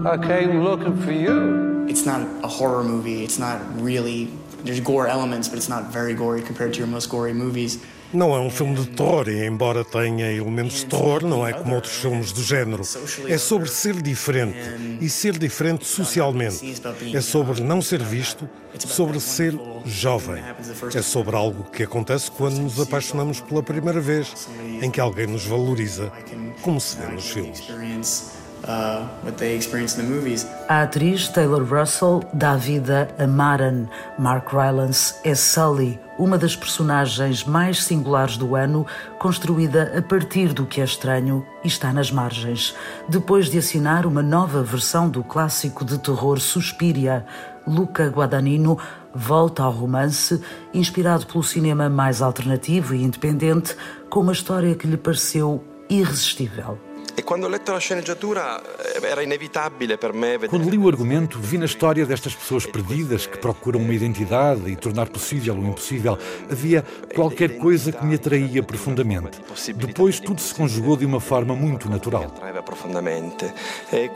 I 0.06 0.18
came 0.18 0.64
looking 0.64 1.00
for 1.02 1.12
you. 1.12 1.86
It's 1.90 2.06
not 2.06 2.22
a 2.44 2.48
horror 2.48 2.84
movie. 2.84 3.24
It's 3.24 3.40
not 3.40 3.60
really. 3.82 4.32
There's 4.64 4.80
gore 4.80 5.08
elements, 5.08 5.48
but 5.48 5.58
it's 5.58 5.70
not 5.70 5.86
very 5.92 6.14
gory 6.14 6.42
compared 6.42 6.74
to 6.74 6.80
your 6.80 6.88
most 6.88 7.10
gory 7.10 7.34
movies. 7.34 7.84
Não 8.12 8.36
é 8.36 8.40
um 8.40 8.50
filme 8.50 8.76
de 8.76 8.88
terror 8.88 9.30
e, 9.30 9.46
embora 9.46 9.86
tenha 9.86 10.32
elementos 10.32 10.78
de 10.78 10.86
terror, 10.88 11.24
não 11.24 11.46
é 11.46 11.54
como 11.54 11.76
outros 11.76 11.94
filmes 11.94 12.32
do 12.32 12.42
género. 12.42 12.82
É 13.28 13.38
sobre 13.38 13.70
ser 13.70 14.02
diferente 14.02 14.58
e 15.00 15.08
ser 15.08 15.38
diferente 15.38 15.86
socialmente. 15.86 16.76
É 17.14 17.22
sobre 17.22 17.62
não 17.62 17.82
ser 17.82 18.02
visto, 18.02 18.50
sobre 18.80 19.20
ser 19.20 19.54
jovem. 19.86 20.44
É 20.96 21.02
sobre 21.04 21.36
algo 21.36 21.66
que 21.66 21.84
acontece 21.84 22.32
quando 22.32 22.58
nos 22.58 22.80
apaixonamos 22.80 23.42
pela 23.42 23.62
primeira 23.62 24.02
vez, 24.02 24.50
em 24.82 24.90
que 24.90 25.00
alguém 25.00 25.28
nos 25.28 25.46
valoriza, 25.46 26.12
como 26.62 26.82
se 26.82 26.98
vê 26.98 27.08
nos 27.08 27.30
filmes. 27.30 27.64
A 30.68 30.82
atriz 30.82 31.28
Taylor 31.30 31.64
Russell 31.64 32.22
dá 32.34 32.56
vida 32.56 33.08
a 33.18 33.26
Maran. 33.26 33.86
Mark 34.18 34.52
Rylance 34.52 35.16
é 35.24 35.34
Sully, 35.34 36.00
uma 36.18 36.38
das 36.38 36.56
personagens 36.56 37.46
mais 37.46 37.84
singulares 37.84 38.38
do 38.38 38.56
ano, 38.56 38.86
construída 39.18 39.94
a 39.98 40.02
partir 40.02 40.54
do 40.54 40.66
que 40.66 40.82
é 40.82 40.84
estranho 40.84 41.46
e 41.64 41.68
está 41.68 41.94
nas 41.94 42.12
margens. 42.12 42.76
Depois 43.08 43.50
de 43.50 43.58
assinar 43.58 44.06
uma 44.06 44.22
nova 44.22 44.62
versão 44.62 45.10
do 45.10 45.24
clássico 45.24 45.86
de 45.86 45.98
terror 45.98 46.40
Suspiria, 46.40 47.26
Luca 47.66 48.08
Guadagnino 48.08 48.78
volta 49.14 49.64
ao 49.64 49.72
romance, 49.72 50.42
inspirado 50.74 51.26
pelo 51.26 51.44
cinema 51.44 51.90
mais 51.90 52.22
alternativo 52.22 52.94
e 52.94 53.04
independente, 53.04 53.76
com 54.10 54.20
uma 54.20 54.34
história 54.34 54.76
que 54.76 54.88
lhe 54.88 54.98
pareceu 54.98 55.64
irresistível. 55.90 56.89
E 60.46 60.50
quando 60.50 60.70
li 60.70 60.78
o 60.78 60.88
argumento, 60.88 61.40
vi 61.40 61.58
na 61.58 61.66
história 61.66 62.06
destas 62.06 62.34
pessoas 62.34 62.66
perdidas 62.66 63.26
que 63.26 63.38
procuram 63.38 63.82
uma 63.82 63.94
identidade 63.94 64.70
e 64.70 64.76
tornar 64.76 65.10
possível 65.10 65.56
o 65.56 65.66
impossível. 65.66 66.18
Havia 66.50 66.84
qualquer 67.16 67.58
coisa 67.58 67.92
que 67.92 68.06
me 68.06 68.16
atraía 68.16 68.64
profundamente. 68.64 69.40
Depois 69.76 70.20
tudo 70.20 70.40
se 70.40 70.54
conjugou 70.54 70.96
de 70.96 71.06
uma 71.06 71.20
forma 71.20 71.56
muito 71.56 71.90
natural. 71.90 72.34
e. 73.92 74.10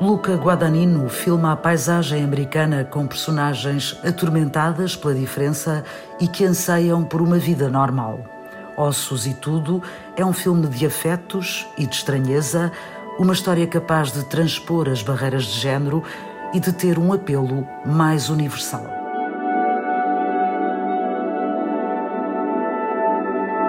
Luca 0.00 0.34
Guadagnino 0.34 1.08
filma 1.08 1.52
a 1.52 1.56
paisagem 1.56 2.24
americana 2.24 2.84
com 2.84 3.06
personagens 3.06 3.96
atormentadas 4.04 4.96
pela 4.96 5.14
diferença 5.14 5.84
e 6.20 6.26
que 6.26 6.44
anseiam 6.44 7.04
por 7.04 7.22
uma 7.22 7.38
vida 7.38 7.68
normal. 7.68 8.33
Ossos 8.76 9.26
e 9.26 9.34
Tudo 9.34 9.82
é 10.16 10.24
um 10.24 10.32
filme 10.32 10.66
de 10.66 10.86
afetos 10.86 11.66
e 11.78 11.86
de 11.86 11.94
estranheza, 11.94 12.72
uma 13.18 13.32
história 13.32 13.66
capaz 13.66 14.12
de 14.12 14.24
transpor 14.24 14.88
as 14.88 15.02
barreiras 15.02 15.44
de 15.44 15.60
género 15.60 16.02
e 16.52 16.60
de 16.60 16.72
ter 16.72 16.98
um 16.98 17.12
apelo 17.12 17.66
mais 17.84 18.28
universal. 18.28 18.86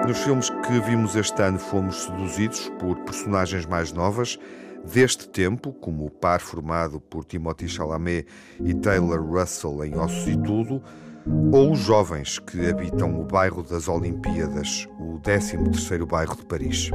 Nos 0.08 0.20
filmes 0.20 0.50
que 0.50 0.80
vimos 0.82 1.16
este 1.16 1.42
ano, 1.42 1.58
fomos 1.58 2.04
seduzidos 2.04 2.72
por 2.80 2.96
personagens 3.00 3.66
mais 3.66 3.92
novas 3.92 4.38
deste 4.84 5.28
tempo, 5.28 5.74
como 5.74 6.06
o 6.06 6.12
par 6.12 6.40
formado 6.40 7.00
por 7.00 7.26
Timothy 7.26 7.68
Chalamet 7.68 8.28
e 8.64 8.74
Taylor 8.76 9.20
Russell 9.20 9.84
em 9.84 9.98
Ossos 9.98 10.28
e 10.28 10.38
Tudo, 10.38 10.82
ou 11.52 11.72
os 11.72 11.80
jovens 11.80 12.40
que 12.40 12.68
habitam 12.68 13.20
o 13.20 13.26
bairro 13.26 13.64
das 13.64 13.88
Olimpíadas, 13.88 14.88
o 15.00 15.20
13º 15.20 16.06
bairro 16.06 16.36
de 16.36 16.46
Paris. 16.46 16.92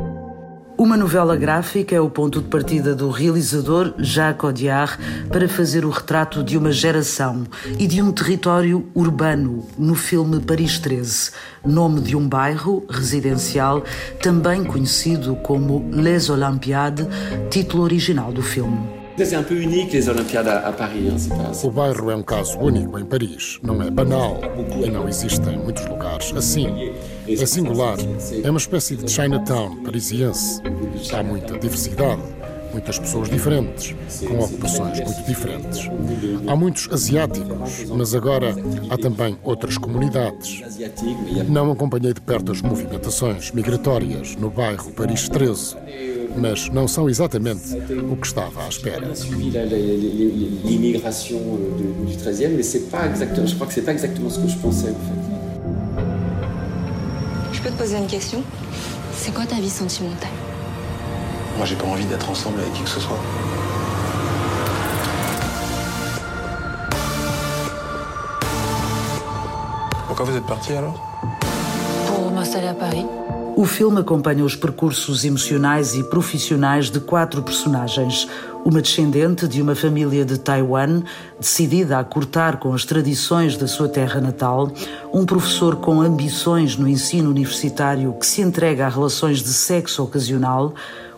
Uma 0.81 0.97
novela 0.97 1.37
gráfica 1.37 1.95
é 1.95 2.01
o 2.01 2.09
ponto 2.09 2.41
de 2.41 2.49
partida 2.49 2.95
do 2.95 3.11
realizador 3.11 3.93
Jacques 3.99 4.45
Audiard 4.45 4.97
para 5.28 5.47
fazer 5.47 5.85
o 5.85 5.91
retrato 5.91 6.43
de 6.43 6.57
uma 6.57 6.72
geração 6.72 7.45
e 7.78 7.87
de 7.87 8.01
um 8.01 8.11
território 8.11 8.89
urbano 8.95 9.66
no 9.76 9.95
filme 9.95 10.41
Paris 10.41 10.78
13, 10.78 11.33
nome 11.66 12.01
de 12.01 12.16
um 12.16 12.26
bairro 12.26 12.83
residencial 12.89 13.85
também 14.22 14.64
conhecido 14.64 15.37
como 15.37 15.87
Les 15.93 16.31
Olympiades, 16.31 17.07
título 17.51 17.83
original 17.83 18.33
do 18.33 18.43
filme. 18.43 18.99
O 21.62 21.70
bairro 21.70 22.11
é 22.11 22.16
um 22.16 22.22
caso 22.22 22.58
único 22.58 22.98
em 22.98 23.04
Paris. 23.04 23.58
Não 23.62 23.82
é 23.82 23.90
banal 23.90 24.40
e 24.84 24.90
não 24.90 25.08
existe 25.08 25.48
em 25.48 25.58
muitos 25.58 25.84
lugares. 25.86 26.32
Assim, 26.34 26.92
é 27.28 27.46
singular. 27.46 27.96
É 28.42 28.50
uma 28.50 28.58
espécie 28.58 28.96
de 28.96 29.11
Chinatown 29.11 29.82
parisiense. 29.82 30.62
Há 31.12 31.22
muita 31.22 31.58
diversidade, 31.58 32.22
muitas 32.73 32.99
pessoas 32.99 33.29
diferentes, 33.29 33.95
com 34.27 34.39
ocupações 34.39 35.01
muito 35.01 35.23
diferentes. 35.25 35.91
Há 36.47 36.57
muitos 36.57 36.89
asiáticos, 36.93 37.85
mas 37.89 38.14
agora 38.14 38.55
há 38.91 38.97
também 38.99 39.37
outras 39.43 39.77
comunidades. 39.79 40.62
Não 41.49 41.71
acompanhei 41.73 42.12
de 42.12 42.21
perto 42.21 42.53
as 42.53 42.62
movimentações 42.62 43.51
migratórias 43.53 44.37
no 44.37 44.51
bairro 44.51 44.91
Paris 44.93 45.29
13 45.29 45.77
mas 46.37 46.68
não 46.68 46.87
são 46.87 47.11
exatamente 47.11 47.75
o 48.11 48.16
que 48.16 48.27
estava 48.27 48.64
à 48.64 48.68
espera. 48.68 49.05
L'immigration 50.64 51.39
du 51.77 52.16
13e, 52.16 52.55
mais 52.55 52.66
c'est 52.66 52.89
pas 52.89 53.07
exactement, 53.07 53.47
je 53.47 53.55
crois 53.57 53.66
que 53.66 53.75
c'est 53.75 53.83
pas 53.83 53.93
exactement 53.93 54.31
ce 54.31 54.39
que 54.39 54.47
je 54.49 54.57
pensais 54.59 54.91
en 54.91 54.95
fait. 54.95 55.21
Je 57.53 57.61
peux 57.61 57.71
te 57.71 57.79
poser 57.79 57.99
une 57.99 58.07
question 58.07 58.43
C'est 59.12 59.35
quoi 59.35 59.45
ta 59.45 59.57
vie 59.57 59.68
sentimentale 59.68 60.31
Moi, 61.61 61.66
j'ai 61.66 61.76
pas 61.76 61.88
envie 61.88 62.06
d'être 62.06 62.30
ensemble 62.30 62.58
avec 62.58 62.72
qui 62.72 62.82
que 62.84 62.88
ce 62.88 63.00
soit. 63.00 63.18
Pourquoi 70.06 70.24
vous 70.24 70.36
êtes 70.38 70.46
parti 70.46 70.72
alors 70.72 70.94
Pour 72.06 72.32
m'installer 72.32 72.68
à 72.68 72.72
Paris. 72.72 73.04
O 73.56 73.66
filme 73.66 73.98
acompanha 73.98 74.42
os 74.42 74.56
percursos 74.56 75.26
emocionais 75.26 75.94
e 75.94 76.02
profissionais 76.04 76.88
de 76.88 76.98
quatro 76.98 77.42
personagens. 77.42 78.26
Uma 78.64 78.80
descendente 78.80 79.46
de 79.46 79.61
uma 79.61 79.74
família 79.74 80.24
de 80.24 80.38
Taiwan, 80.38 81.02
decidida 81.38 81.98
a 81.98 82.04
cortar 82.04 82.58
com 82.58 82.72
as 82.72 82.86
tradições 82.86 83.58
da 83.58 83.66
sua 83.66 83.88
terra 83.88 84.18
natal, 84.18 84.72
um 85.12 85.26
professor 85.26 85.76
com 85.76 86.00
ambições 86.00 86.78
no 86.78 86.88
ensino 86.88 87.28
universitário 87.28 88.14
que 88.18 88.24
se 88.24 88.40
entrega 88.40 88.86
a 88.86 88.88
relações 88.88 89.42
de 89.42 89.52
sexo 89.52 90.02
ocasional, 90.02 90.74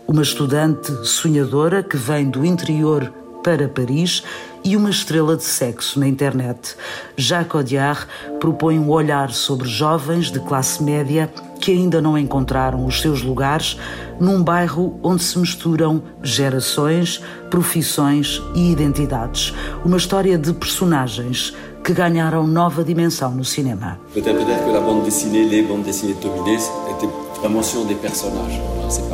uma 0.07 0.21
estudante 0.21 0.91
sonhadora 1.05 1.81
que 1.81 1.97
vem 1.97 2.29
do 2.29 2.45
interior 2.45 3.11
para 3.43 3.67
Paris 3.67 4.23
e 4.63 4.77
uma 4.77 4.89
estrela 4.89 5.35
de 5.35 5.43
sexo 5.43 5.99
na 5.99 6.07
internet. 6.07 6.75
Jacques 7.17 7.55
Audiard 7.55 8.07
propõe 8.39 8.79
um 8.79 8.89
olhar 8.89 9.31
sobre 9.31 9.67
jovens 9.67 10.31
de 10.31 10.39
classe 10.39 10.81
média 10.81 11.29
que 11.59 11.71
ainda 11.71 12.01
não 12.01 12.17
encontraram 12.17 12.85
os 12.85 13.01
seus 13.01 13.21
lugares 13.21 13.77
num 14.19 14.41
bairro 14.41 14.99
onde 15.03 15.23
se 15.23 15.37
misturam 15.37 16.01
gerações, 16.21 17.21
profissões 17.49 18.41
e 18.55 18.71
identidades. 18.71 19.53
Uma 19.83 19.97
história 19.97 20.37
de 20.37 20.53
personagens 20.53 21.53
que 21.83 21.93
ganharam 21.93 22.47
nova 22.47 22.83
dimensão 22.83 23.31
no 23.31 23.43
cinema. 23.43 23.99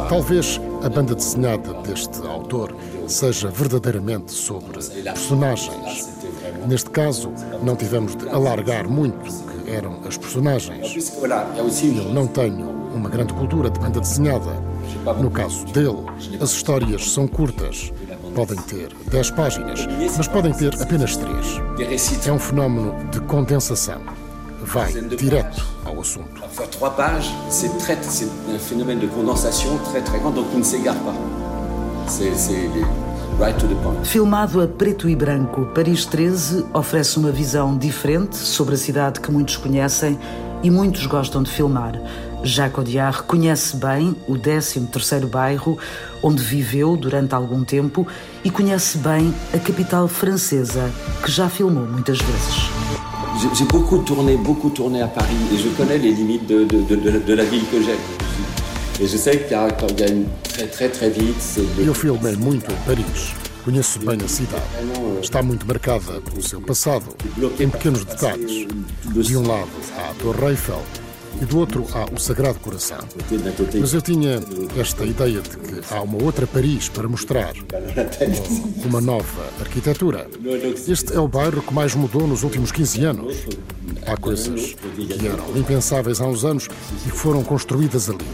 Talvez 0.07 0.59
a 0.83 0.89
banda 0.89 1.13
desenhada 1.13 1.73
deste 1.81 2.25
autor 2.25 2.75
seja 3.07 3.49
verdadeiramente 3.49 4.31
sobre 4.31 4.79
personagens. 5.03 6.09
Neste 6.67 6.89
caso, 6.89 7.31
não 7.61 7.75
tivemos 7.75 8.15
de 8.15 8.29
alargar 8.29 8.87
muito 8.87 9.29
o 9.29 9.63
que 9.63 9.71
eram 9.71 9.99
as 10.07 10.17
personagens. 10.17 11.13
Eu 11.17 12.13
não 12.13 12.27
tenho 12.27 12.69
uma 12.93 13.09
grande 13.09 13.33
cultura 13.33 13.69
de 13.69 13.79
banda 13.79 13.99
desenhada. 13.99 14.51
No 15.19 15.29
caso 15.29 15.65
dele, 15.67 16.05
as 16.41 16.51
histórias 16.51 17.11
são 17.11 17.27
curtas. 17.27 17.91
Podem 18.33 18.57
ter 18.63 18.93
10 19.11 19.31
páginas, 19.31 19.87
mas 20.17 20.27
podem 20.27 20.53
ter 20.53 20.73
apenas 20.81 21.17
3. 21.17 21.61
É 22.25 22.31
um 22.31 22.39
fenómeno 22.39 22.95
de 23.11 23.19
condensação. 23.21 24.01
Vai 24.61 24.93
direto 24.93 25.65
ao 25.85 25.99
assunto. 25.99 26.43
Faire 26.59 26.69
trois 26.71 26.89
pages, 26.89 27.33
c'est 27.49 27.69
un 27.69 28.59
phénomène 28.59 28.99
de 28.99 29.07
condensation 29.07 29.77
très 29.85 30.01
très 30.01 30.19
grand, 30.19 30.31
donc 30.31 30.47
il 30.51 30.59
ne 30.59 30.63
s'égare 30.63 30.97
pas. 30.97 31.13
C'est 32.05 32.33
right 33.39 33.57
to 33.57 33.65
the 33.65 33.81
point. 33.81 34.03
Filmado 34.03 34.59
a 34.59 34.67
preto 34.67 35.07
e 35.07 35.15
branco, 35.15 35.67
Paris 35.73 36.05
13 36.05 36.65
oferece 36.73 37.17
uma 37.17 37.31
visão 37.31 37.77
diferente 37.77 38.35
sobre 38.35 38.75
a 38.75 38.77
cidade 38.77 39.21
que 39.21 39.31
muitos 39.31 39.55
conhecem 39.55 40.19
e 40.61 40.69
muitos 40.69 41.05
gostam 41.05 41.43
de 41.43 41.49
filmar. 41.49 41.93
Jacques 42.43 42.77
Audiard 42.77 43.23
conhece 43.23 43.77
bem 43.77 44.13
o 44.27 44.33
13º 44.33 45.27
bairro, 45.27 45.77
onde 46.21 46.43
viveu 46.43 46.97
durante 46.97 47.33
algum 47.33 47.63
tempo, 47.63 48.05
e 48.43 48.51
conhece 48.51 48.97
bem 48.97 49.33
a 49.53 49.59
capital 49.59 50.09
francesa, 50.09 50.91
que 51.23 51.31
já 51.31 51.47
filmou 51.47 51.85
muitas 51.85 52.17
vezes. 52.17 52.78
J'ai 53.41 53.65
beaucoup 53.65 53.99
tourné, 53.99 54.35
beaucoup 54.35 54.69
tourné 54.69 55.01
à 55.01 55.07
Paris 55.07 55.35
et 55.53 55.57
je 55.57 55.69
connais 55.69 55.97
les 55.97 56.11
limites 56.11 56.45
de, 56.45 56.65
de, 56.65 56.95
de, 56.95 57.19
de 57.19 57.33
la 57.33 57.45
ville 57.45 57.63
que 57.71 57.81
j'aime. 57.81 57.95
Et 59.01 59.07
je 59.07 59.15
sais 59.15 59.39
qu'il 59.39 59.51
y 59.51 59.53
a, 59.53 59.71
quand 59.71 59.87
il 59.91 59.99
y 59.99 60.03
a 60.03 60.07
une 60.09 60.25
très 60.43 60.67
très 60.67 60.89
très 60.89 61.09
vite, 61.09 61.41
Eu 61.79 61.93
filmei 61.93 62.35
muito 62.35 62.69
em 62.69 62.75
Paris. 62.85 63.33
Conheço 63.63 63.99
bem 63.99 64.17
a 64.23 64.27
cidade. 64.27 64.63
Está 65.21 65.41
muito 65.41 65.65
marcada 65.65 66.19
pelo 66.21 66.41
seu 66.41 66.59
passado, 66.59 67.05
em 67.59 67.69
pequenos 67.69 68.03
detalhes. 68.03 68.67
De 69.05 69.37
um 69.37 69.47
lado 69.47 69.69
há 69.97 70.09
a 70.09 70.13
Torre 70.15 70.51
Eiffel 70.51 70.81
e 71.41 71.45
do 71.45 71.57
outro 71.57 71.85
há 71.93 72.05
o 72.13 72.19
Sagrado 72.19 72.59
Coração. 72.59 72.99
Mas 73.79 73.93
eu 73.93 74.01
tinha 74.01 74.41
esta 74.77 75.03
ideia 75.03 75.41
de 75.41 75.49
que 75.49 75.93
há 75.93 76.01
uma 76.01 76.21
outra 76.23 76.45
Paris 76.47 76.89
para 76.89 77.07
mostrar, 77.07 77.53
uma 78.85 79.01
nova 79.01 79.43
arquitetura. 79.59 80.27
Este 80.87 81.13
é 81.13 81.19
o 81.19 81.27
bairro 81.27 81.61
que 81.61 81.73
mais 81.73 81.95
mudou 81.95 82.27
nos 82.27 82.43
últimos 82.43 82.71
15 82.71 83.03
anos. 83.05 83.37
Há 84.05 84.17
coisas 84.17 84.75
que 84.95 85.27
eram 85.27 85.57
impensáveis 85.57 86.19
há 86.21 86.25
uns 86.25 86.43
anos 86.43 86.67
e 87.05 87.09
foram 87.09 87.43
construídas 87.43 88.09
ali. 88.09 88.25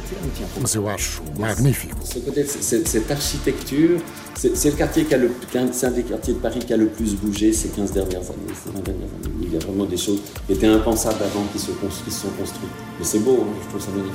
Mas 0.61 0.75
eu 0.75 0.87
acho 0.89 1.21
magnífico. 1.37 1.97
Cette 2.05 3.11
architecture, 3.11 4.01
c'est 4.35 4.69
le 4.69 4.75
quartier 4.75 5.05
qui 5.05 5.13
a 5.13 5.17
le, 5.17 5.31
c'est 5.71 5.87
un 5.87 5.91
des 5.91 6.03
quartiers 6.03 6.33
de 6.33 6.39
Paris 6.39 6.59
qui 6.59 6.73
a 6.73 6.77
le 6.77 6.87
plus 6.87 7.15
bougé 7.15 7.53
ces 7.53 7.69
15 7.69 7.91
dernières 7.91 8.21
années, 8.21 8.53
ces 8.53 8.69
20 8.69 8.83
dernières 8.83 9.07
années. 9.07 9.33
Il 9.41 9.53
y 9.53 9.55
a 9.55 9.59
vraiment 9.59 9.85
des 9.85 9.97
choses 9.97 10.19
qui 10.45 10.53
étaient 10.53 10.67
impensables 10.67 11.23
avant 11.23 11.45
qui 11.51 11.59
se, 11.59 11.71
qui 11.71 12.11
se 12.11 12.21
sont 12.21 12.29
construites. 12.39 12.69
Mais 12.99 13.05
c'est 13.05 13.19
beau, 13.19 13.39
hein, 13.41 13.53
je 13.63 13.69
trouve 13.69 13.81
ça 13.81 13.91
magnifique. 13.91 14.13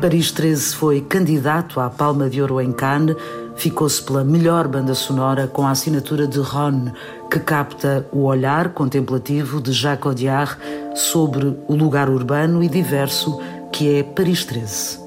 Paris 0.00 0.32
13 0.34 0.74
foi 0.74 1.00
candidato 1.00 1.78
à 1.78 1.88
Palma 1.88 2.28
de 2.28 2.42
Ouro 2.42 2.60
em 2.60 2.72
Cannes, 2.72 3.14
ficou-se 3.54 4.02
pela 4.02 4.24
melhor 4.24 4.66
banda 4.66 4.94
sonora 4.94 5.46
com 5.46 5.64
a 5.64 5.70
assinatura 5.70 6.26
de 6.26 6.40
Ron, 6.40 6.90
que 7.30 7.38
capta 7.38 8.04
o 8.12 8.24
olhar 8.24 8.74
contemplativo 8.74 9.60
de 9.60 9.72
Jacques 9.72 10.06
Audiard 10.06 10.58
sobre 10.96 11.56
o 11.68 11.76
lugar 11.76 12.10
urbano 12.10 12.64
e 12.64 12.68
diverso 12.68 13.38
que 13.70 13.94
é 13.94 14.02
Paris 14.02 14.44
13. 14.44 15.01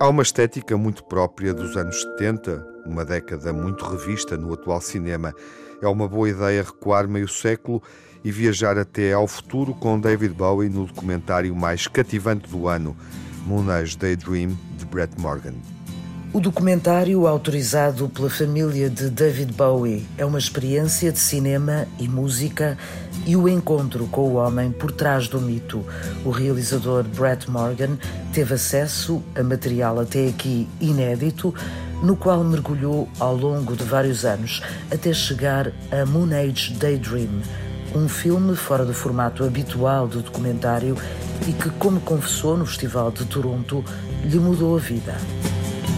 Há 0.00 0.08
uma 0.08 0.22
estética 0.22 0.76
muito 0.76 1.02
própria 1.02 1.52
dos 1.52 1.76
anos 1.76 2.02
70, 2.02 2.64
uma 2.86 3.04
década 3.04 3.52
muito 3.52 3.84
revista 3.84 4.36
no 4.36 4.54
atual 4.54 4.80
cinema. 4.80 5.34
É 5.82 5.88
uma 5.88 6.06
boa 6.06 6.28
ideia 6.28 6.62
recuar 6.62 7.08
meio 7.08 7.26
século 7.26 7.82
e 8.22 8.30
viajar 8.30 8.78
até 8.78 9.12
ao 9.12 9.26
futuro 9.26 9.74
com 9.74 9.98
David 9.98 10.34
Bowie 10.34 10.68
no 10.68 10.86
documentário 10.86 11.52
mais 11.56 11.88
cativante 11.88 12.48
do 12.48 12.68
ano, 12.68 12.96
Moonage 13.44 13.98
Daydream, 13.98 14.56
de 14.76 14.86
Brett 14.86 15.20
Morgan. 15.20 15.54
O 16.30 16.40
documentário, 16.40 17.26
autorizado 17.26 18.06
pela 18.10 18.28
família 18.28 18.90
de 18.90 19.08
David 19.08 19.50
Bowie, 19.54 20.06
é 20.18 20.26
uma 20.26 20.38
experiência 20.38 21.10
de 21.10 21.18
cinema 21.18 21.88
e 21.98 22.06
música 22.06 22.76
e 23.26 23.34
o 23.34 23.48
encontro 23.48 24.06
com 24.08 24.20
o 24.28 24.34
homem 24.34 24.70
por 24.70 24.92
trás 24.92 25.26
do 25.26 25.40
mito. 25.40 25.82
O 26.26 26.30
realizador 26.30 27.02
Brett 27.02 27.50
Morgan 27.50 27.96
teve 28.30 28.54
acesso 28.54 29.22
a 29.34 29.42
material 29.42 29.98
até 30.00 30.28
aqui 30.28 30.68
inédito, 30.78 31.54
no 32.02 32.14
qual 32.14 32.44
mergulhou 32.44 33.08
ao 33.18 33.34
longo 33.34 33.74
de 33.74 33.84
vários 33.84 34.26
anos, 34.26 34.62
até 34.92 35.14
chegar 35.14 35.72
a 35.90 36.04
Moon 36.04 36.28
Age 36.30 36.74
Daydream, 36.74 37.40
um 37.94 38.06
filme 38.06 38.54
fora 38.54 38.84
do 38.84 38.92
formato 38.92 39.44
habitual 39.44 40.06
do 40.06 40.20
documentário 40.20 40.94
e 41.48 41.52
que, 41.54 41.70
como 41.70 42.00
confessou 42.00 42.54
no 42.54 42.66
Festival 42.66 43.10
de 43.10 43.24
Toronto, 43.24 43.82
lhe 44.22 44.38
mudou 44.38 44.76
a 44.76 44.78
vida. 44.78 45.16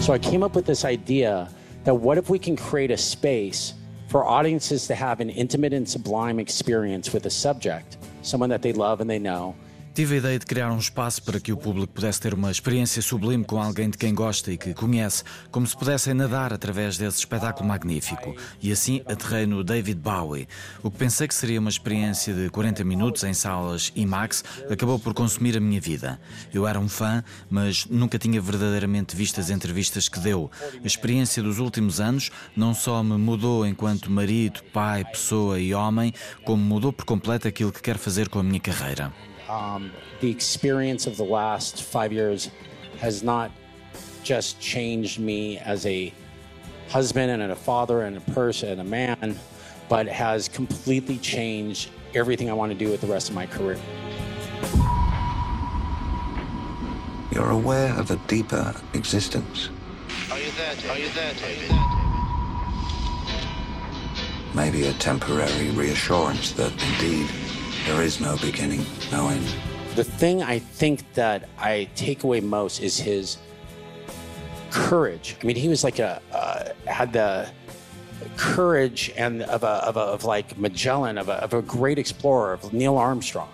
So 0.01 0.13
I 0.13 0.17
came 0.17 0.41
up 0.41 0.55
with 0.55 0.65
this 0.65 0.83
idea 0.83 1.47
that 1.83 1.93
what 1.93 2.17
if 2.17 2.27
we 2.27 2.39
can 2.39 2.55
create 2.55 2.89
a 2.89 2.97
space 2.97 3.75
for 4.07 4.25
audiences 4.25 4.87
to 4.87 4.95
have 4.95 5.19
an 5.19 5.29
intimate 5.29 5.73
and 5.73 5.87
sublime 5.87 6.39
experience 6.39 7.13
with 7.13 7.27
a 7.27 7.29
subject, 7.29 7.97
someone 8.23 8.49
that 8.49 8.63
they 8.63 8.73
love 8.73 8.99
and 8.99 9.07
they 9.07 9.19
know. 9.19 9.55
Tive 9.93 10.15
a 10.15 10.17
ideia 10.19 10.39
de 10.39 10.45
criar 10.45 10.71
um 10.71 10.77
espaço 10.77 11.21
para 11.21 11.37
que 11.37 11.51
o 11.51 11.57
público 11.57 11.91
pudesse 11.91 12.21
ter 12.21 12.33
uma 12.33 12.49
experiência 12.49 13.01
sublime 13.01 13.43
com 13.43 13.61
alguém 13.61 13.89
de 13.89 13.97
quem 13.97 14.15
gosta 14.15 14.49
e 14.49 14.57
que 14.57 14.73
conhece, 14.73 15.21
como 15.51 15.67
se 15.67 15.75
pudessem 15.75 16.13
nadar 16.13 16.53
através 16.53 16.97
desse 16.97 17.17
espetáculo 17.17 17.67
magnífico. 17.67 18.33
E 18.61 18.71
assim 18.71 19.01
aterrei 19.05 19.45
no 19.45 19.65
David 19.65 19.99
Bowie. 19.99 20.47
O 20.81 20.89
que 20.89 20.97
pensei 20.97 21.27
que 21.27 21.35
seria 21.35 21.59
uma 21.59 21.69
experiência 21.69 22.33
de 22.33 22.49
40 22.49 22.85
minutos 22.85 23.25
em 23.25 23.33
salas 23.33 23.91
IMAX 23.93 24.45
acabou 24.69 24.97
por 24.97 25.13
consumir 25.13 25.57
a 25.57 25.59
minha 25.59 25.81
vida. 25.81 26.17
Eu 26.53 26.65
era 26.65 26.79
um 26.79 26.87
fã, 26.87 27.21
mas 27.49 27.85
nunca 27.85 28.17
tinha 28.17 28.39
verdadeiramente 28.39 29.13
visto 29.13 29.41
as 29.41 29.49
entrevistas 29.49 30.07
que 30.07 30.21
deu. 30.21 30.49
A 30.81 30.87
experiência 30.87 31.43
dos 31.43 31.59
últimos 31.59 31.99
anos 31.99 32.31
não 32.55 32.73
só 32.73 33.03
me 33.03 33.17
mudou 33.17 33.67
enquanto 33.67 34.09
marido, 34.09 34.63
pai, 34.71 35.03
pessoa 35.03 35.59
e 35.59 35.73
homem, 35.73 36.13
como 36.45 36.63
mudou 36.63 36.93
por 36.93 37.03
completo 37.03 37.45
aquilo 37.45 37.73
que 37.73 37.81
quero 37.81 37.99
fazer 37.99 38.29
com 38.29 38.39
a 38.39 38.43
minha 38.43 38.59
carreira. 38.59 39.11
Um, 39.51 39.91
the 40.21 40.31
experience 40.31 41.07
of 41.07 41.17
the 41.17 41.25
last 41.25 41.83
five 41.83 42.13
years 42.13 42.49
has 42.99 43.21
not 43.21 43.51
just 44.23 44.59
changed 44.61 45.19
me 45.19 45.57
as 45.57 45.85
a 45.85 46.13
husband 46.87 47.41
and 47.41 47.51
a 47.51 47.55
father 47.55 48.03
and 48.03 48.15
a 48.15 48.21
person 48.31 48.69
and 48.69 48.81
a 48.81 48.83
man, 48.83 49.37
but 49.89 50.07
has 50.07 50.47
completely 50.47 51.17
changed 51.17 51.89
everything 52.15 52.49
I 52.49 52.53
want 52.53 52.71
to 52.71 52.77
do 52.77 52.89
with 52.89 53.01
the 53.01 53.07
rest 53.07 53.29
of 53.29 53.35
my 53.35 53.45
career. 53.45 53.79
You're 57.33 57.51
aware 57.51 57.93
of 57.99 58.11
a 58.11 58.17
deeper 58.27 58.73
existence. 58.93 59.69
Are 60.31 60.39
you 60.39 60.51
there, 60.51 60.91
Are 60.91 60.97
you 60.97 61.09
there, 61.09 61.33
David? 61.33 61.71
Maybe 64.53 64.87
a 64.87 64.93
temporary 64.93 65.71
reassurance 65.71 66.51
that 66.53 66.71
indeed 66.71 67.29
there 67.85 68.01
is 68.01 68.19
no 68.19 68.37
beginning, 68.37 68.85
no 69.11 69.29
end. 69.29 69.45
The 69.95 70.03
thing 70.03 70.41
I 70.41 70.59
think 70.59 71.13
that 71.13 71.49
I 71.57 71.89
take 71.95 72.23
away 72.23 72.39
most 72.39 72.81
is 72.81 72.97
his 72.97 73.37
courage. 74.69 75.35
I 75.41 75.45
mean, 75.45 75.55
he 75.55 75.67
was 75.67 75.83
like 75.83 75.99
a 75.99 76.21
uh, 76.33 76.69
had 76.85 77.13
the 77.13 77.49
courage 78.37 79.11
and 79.17 79.43
of 79.43 79.63
a, 79.63 79.83
of, 79.87 79.97
a, 79.97 79.99
of 79.99 80.23
like 80.23 80.57
Magellan, 80.57 81.17
of 81.17 81.29
a, 81.29 81.43
of 81.43 81.53
a 81.53 81.61
great 81.61 81.97
explorer, 81.97 82.53
of 82.53 82.73
Neil 82.73 82.97
Armstrong. 82.97 83.49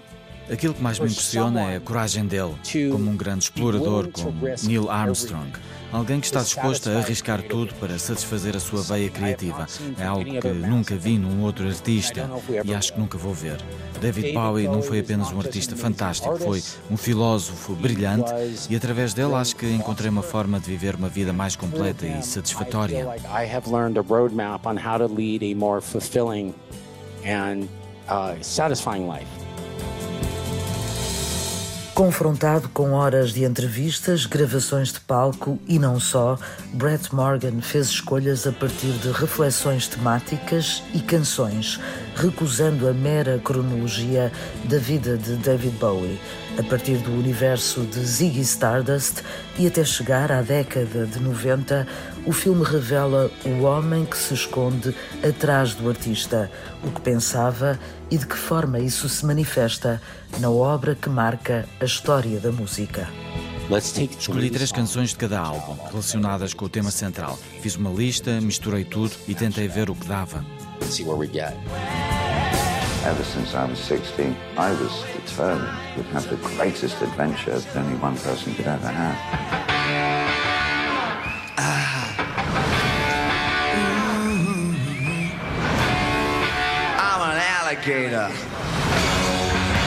Aquilo 0.49 0.73
que 0.73 0.81
mais 0.81 0.97
me 0.97 1.07
impressiona 1.07 1.71
é 1.71 1.75
a 1.75 1.79
coragem 1.81 2.25
dele, 2.25 2.55
como 2.91 3.11
um 3.11 3.17
grande 3.17 3.43
explorador 3.43 4.09
como 4.11 4.31
Neil 4.63 4.89
Armstrong. 4.89 5.51
Alguém 5.91 6.19
que 6.19 6.25
está 6.25 6.41
disposto 6.41 6.89
a 6.89 6.97
arriscar 6.97 7.41
tudo 7.41 7.73
para 7.75 7.97
satisfazer 7.97 8.55
a 8.55 8.59
sua 8.59 8.81
veia 8.81 9.09
criativa. 9.09 9.65
É 9.97 10.05
algo 10.05 10.39
que 10.39 10.47
nunca 10.49 10.95
vi 10.95 11.17
num 11.17 11.41
outro 11.43 11.67
artista 11.67 12.29
e 12.63 12.73
acho 12.73 12.93
que 12.93 12.99
nunca 12.99 13.17
vou 13.17 13.33
ver. 13.33 13.57
David 14.01 14.33
Bowie 14.33 14.67
não 14.67 14.81
foi 14.81 14.99
apenas 14.99 15.31
um 15.31 15.39
artista 15.39 15.75
fantástico, 15.75 16.37
foi 16.37 16.61
um 16.91 16.97
filósofo 16.97 17.73
brilhante 17.73 18.31
e 18.69 18.75
através 18.75 19.13
dele 19.13 19.33
acho 19.35 19.55
que 19.55 19.65
encontrei 19.65 20.09
uma 20.09 20.23
forma 20.23 20.59
de 20.59 20.67
viver 20.67 20.95
uma 20.95 21.09
vida 21.09 21.31
mais 21.31 21.55
completa 21.55 22.05
e 22.05 22.21
satisfatória. 22.21 23.07
I 23.25 23.45
have 23.45 23.69
learned 23.69 23.97
Confrontado 31.97 32.69
com 32.69 32.91
horas 32.91 33.33
de 33.33 33.43
entrevistas, 33.43 34.27
gravações 34.27 34.93
de 34.93 34.99
palco 34.99 35.57
e 35.67 35.79
não 35.79 35.99
só, 35.99 36.37
Brett 36.71 37.11
Morgan 37.11 37.59
fez 37.59 37.87
escolhas 37.87 38.45
a 38.45 38.51
partir 38.51 38.91
de 38.99 39.09
reflexões 39.09 39.87
temáticas 39.87 40.83
e 40.93 40.99
canções, 40.99 41.79
recusando 42.15 42.87
a 42.87 42.93
mera 42.93 43.41
cronologia 43.43 44.31
da 44.65 44.77
vida 44.77 45.17
de 45.17 45.37
David 45.37 45.75
Bowie, 45.79 46.21
a 46.59 46.61
partir 46.61 46.97
do 46.97 47.11
universo 47.13 47.81
de 47.81 47.99
Ziggy 48.05 48.41
Stardust 48.41 49.23
e 49.57 49.65
até 49.65 49.83
chegar 49.83 50.31
à 50.31 50.43
década 50.43 51.07
de 51.07 51.19
90, 51.19 51.87
o 52.27 52.33
filme 52.33 52.63
revela 52.63 53.31
o 53.45 53.63
homem 53.63 54.05
que 54.05 54.17
se 54.17 54.33
esconde 54.33 54.93
atrás 55.27 55.73
do 55.73 55.89
artista, 55.89 56.51
o 56.83 56.91
que 56.91 56.99
pensava 56.99 57.79
e 58.11 58.17
de 58.17 58.27
que 58.27 58.35
forma 58.35 58.79
isso 58.79 59.07
se 59.07 59.25
manifesta 59.25 60.01
na 60.39 60.49
obra 60.49 60.93
que 60.93 61.09
marca 61.09 61.65
a 61.79 61.85
história 61.85 62.37
da 62.39 62.51
música. 62.51 63.07
Escolhi 64.19 64.49
três 64.49 64.71
canções 64.73 65.09
de 65.09 65.15
cada 65.15 65.39
álbum, 65.39 65.77
relacionadas 65.89 66.53
com 66.53 66.65
o 66.65 66.69
tema 66.69 66.91
central. 66.91 67.39
Fiz 67.61 67.77
uma 67.77 67.89
lista, 67.89 68.41
misturei 68.41 68.83
tudo 68.83 69.13
e 69.25 69.33
tentei 69.33 69.67
ver 69.69 69.89
o 69.89 69.95
que 69.95 70.05
dava. 70.05 70.45
Ever 73.05 73.23
since 73.23 73.55
I 73.55 73.63
was 73.63 73.79
16, 73.79 74.35
I 74.57 74.71
was 74.71 74.91
determined 75.13 75.71
to 75.95 76.03
have 76.13 76.27
the 76.27 76.35
greatest 76.57 77.01
adventure 77.01 77.57
that 77.57 77.77
only 77.77 77.95
one 78.03 78.17
person 78.17 78.53
could 78.53 78.67
ever 78.67 78.89
have. 78.89 79.66
Alligator. 87.87 88.29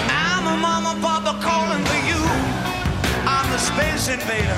I'm 0.08 0.46
a 0.46 0.56
mama 0.56 0.98
papa 1.02 1.38
calling 1.42 1.84
for 1.84 2.00
you. 2.08 2.20
I'm 3.26 3.50
the 3.50 3.58
space 3.58 4.08
invader. 4.08 4.56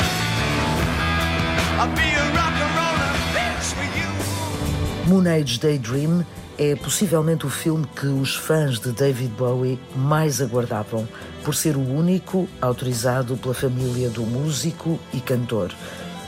I'll 1.79 1.95
be 1.97 2.03
a 2.03 2.27
rock 2.37 2.55
and 2.63 2.73
roller 2.79 3.13
bitch 3.35 3.75
for 3.75 3.89
you. 3.99 5.09
Moon 5.09 5.27
Age 5.27 5.59
Daydream 5.59 6.25
é 6.59 6.77
possivelmente 6.77 7.45
o 7.45 7.51
filme 7.51 7.87
que 7.97 8.07
os 8.07 8.37
fãs 8.37 8.79
de 8.79 8.93
David 8.93 9.33
Bowie 9.37 9.79
mais 9.97 10.41
aguardavam, 10.41 11.09
por 11.43 11.55
ser 11.55 11.77
o 11.77 11.81
único 11.81 12.49
autorizado 12.61 13.37
pela 13.37 13.55
família 13.55 14.09
do 14.09 14.23
músico 14.23 15.01
e 15.13 15.21
cantor. 15.21 15.73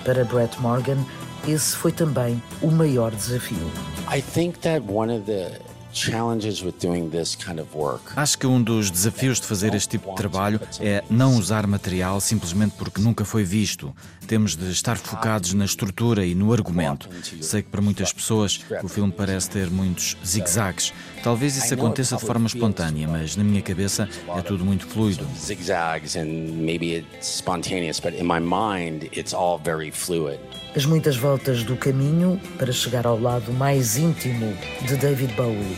Para 0.05 0.25
Brett 0.25 0.61
Morgan, 0.61 0.99
esse 1.47 1.77
foi 1.77 1.93
também 1.93 2.43
o 2.61 2.71
maior 2.71 3.13
desafio. 3.13 3.71
I 4.13 4.21
think 4.21 4.59
that 4.61 4.83
one 4.87 5.15
of 5.15 5.25
the 5.25 5.61
challenges 5.95 6.63
with 6.63 6.75
doing 6.81 7.09
this 7.09 7.35
kind 7.37 7.59
of 7.59 7.77
work 7.77 8.13
Acho 8.17 8.39
que 8.39 8.47
um 8.47 8.63
dos 8.63 8.91
desafios 8.91 9.41
de 9.41 9.47
fazer 9.47 9.75
este 9.75 9.91
tipo 9.91 10.11
de 10.11 10.17
trabalho 10.17 10.61
é 10.81 11.03
não 11.09 11.37
usar 11.37 11.67
material 11.67 12.21
simplesmente 12.21 12.75
porque 12.77 13.01
nunca 13.01 13.25
foi 13.25 13.45
visto. 13.45 13.95
Temos 14.27 14.57
de 14.57 14.71
estar 14.71 14.97
focados 14.97 15.53
na 15.53 15.65
estrutura 15.67 16.25
e 16.25 16.35
no 16.35 16.53
argumento. 16.53 17.09
Sei 17.41 17.63
que 17.63 17.69
para 17.69 17.83
muitas 17.83 18.13
pessoas 18.13 18.61
o 18.83 18.89
filme 18.89 19.13
parece 19.13 19.51
ter 19.51 19.71
muitos 19.71 20.17
zigzags. 20.25 20.93
Talvez 21.23 21.57
isso 21.57 21.75
aconteça 21.75 22.17
de 22.17 22.25
forma 22.25 22.47
espontânea, 22.47 23.07
mas 23.07 23.37
na 23.37 23.45
minha 23.45 23.61
cabeça 23.63 24.09
é 24.35 24.43
tudo 24.43 24.65
muito 24.65 24.87
fluido. 24.87 25.27
zigzags 25.39 26.17
and 26.17 26.25
maybe 26.65 26.97
it's 26.97 27.29
spontaneous, 27.29 28.01
but 28.01 28.15
in 28.15 28.25
my 28.25 28.41
mind 28.41 29.09
it's 29.13 29.35
all 29.35 29.59
very 29.63 29.91
fluid. 29.91 30.41
As 30.77 30.85
muitas 30.85 31.17
voltas 31.17 31.63
do 31.63 31.77
caminho 31.77 32.41
para 32.59 32.73
chegar 32.73 33.07
ao 33.07 33.21
lado 33.21 33.53
mais 33.53 33.97
íntimo 33.97 34.57
de 34.83 34.97
David 34.97 35.33
Bowie. 35.35 35.77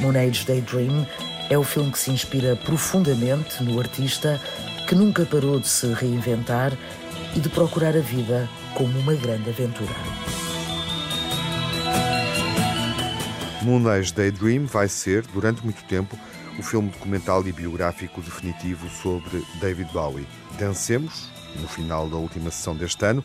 Moon 0.00 0.16
Age 0.16 0.46
Daydream 0.46 1.06
é 1.50 1.58
o 1.58 1.62
filme 1.62 1.92
que 1.92 1.98
se 1.98 2.10
inspira 2.10 2.56
profundamente 2.56 3.62
no 3.62 3.78
artista 3.78 4.40
que 4.88 4.94
nunca 4.94 5.26
parou 5.26 5.60
de 5.60 5.68
se 5.68 5.92
reinventar 5.92 6.72
e 7.36 7.40
de 7.40 7.50
procurar 7.50 7.94
a 7.94 8.00
vida 8.00 8.48
como 8.74 8.98
uma 9.00 9.14
grande 9.14 9.50
aventura. 9.50 9.94
Moonage 13.62 14.14
Daydream 14.14 14.64
vai 14.64 14.88
ser, 14.88 15.22
durante 15.26 15.62
muito 15.62 15.84
tempo, 15.84 16.18
o 16.58 16.62
filme 16.62 16.88
documental 16.88 17.46
e 17.46 17.52
biográfico 17.52 18.22
definitivo 18.22 18.88
sobre 18.88 19.44
David 19.60 19.92
Bowie. 19.92 20.26
Dancemos, 20.58 21.28
no 21.60 21.68
final 21.68 22.08
da 22.08 22.16
última 22.16 22.50
sessão 22.50 22.74
deste 22.74 23.04
ano, 23.04 23.22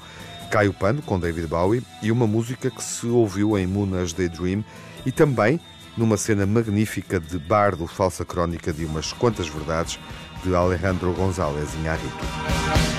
Cai 0.50 0.68
o 0.68 0.74
Pano 0.74 1.02
com 1.02 1.20
David 1.20 1.48
Bowie 1.48 1.84
e 2.02 2.12
uma 2.12 2.26
música 2.28 2.70
que 2.70 2.84
se 2.84 3.08
ouviu 3.08 3.58
em 3.58 3.68
Moonage 3.68 4.16
Daydream 4.16 4.64
e 5.06 5.12
também 5.12 5.60
numa 5.98 6.18
cena 6.18 6.46
magnífica 6.46 7.20
de 7.20 7.38
bardo 7.38 7.88
falsa 7.88 8.26
crónica 8.26 8.72
de 8.72 8.86
umas 8.86 9.14
quantas 9.14 9.48
verdades 9.48 10.00
de 10.44 10.56
Alejandro 10.56 11.14
González 11.14 11.74
Iñárritu. 11.76 12.95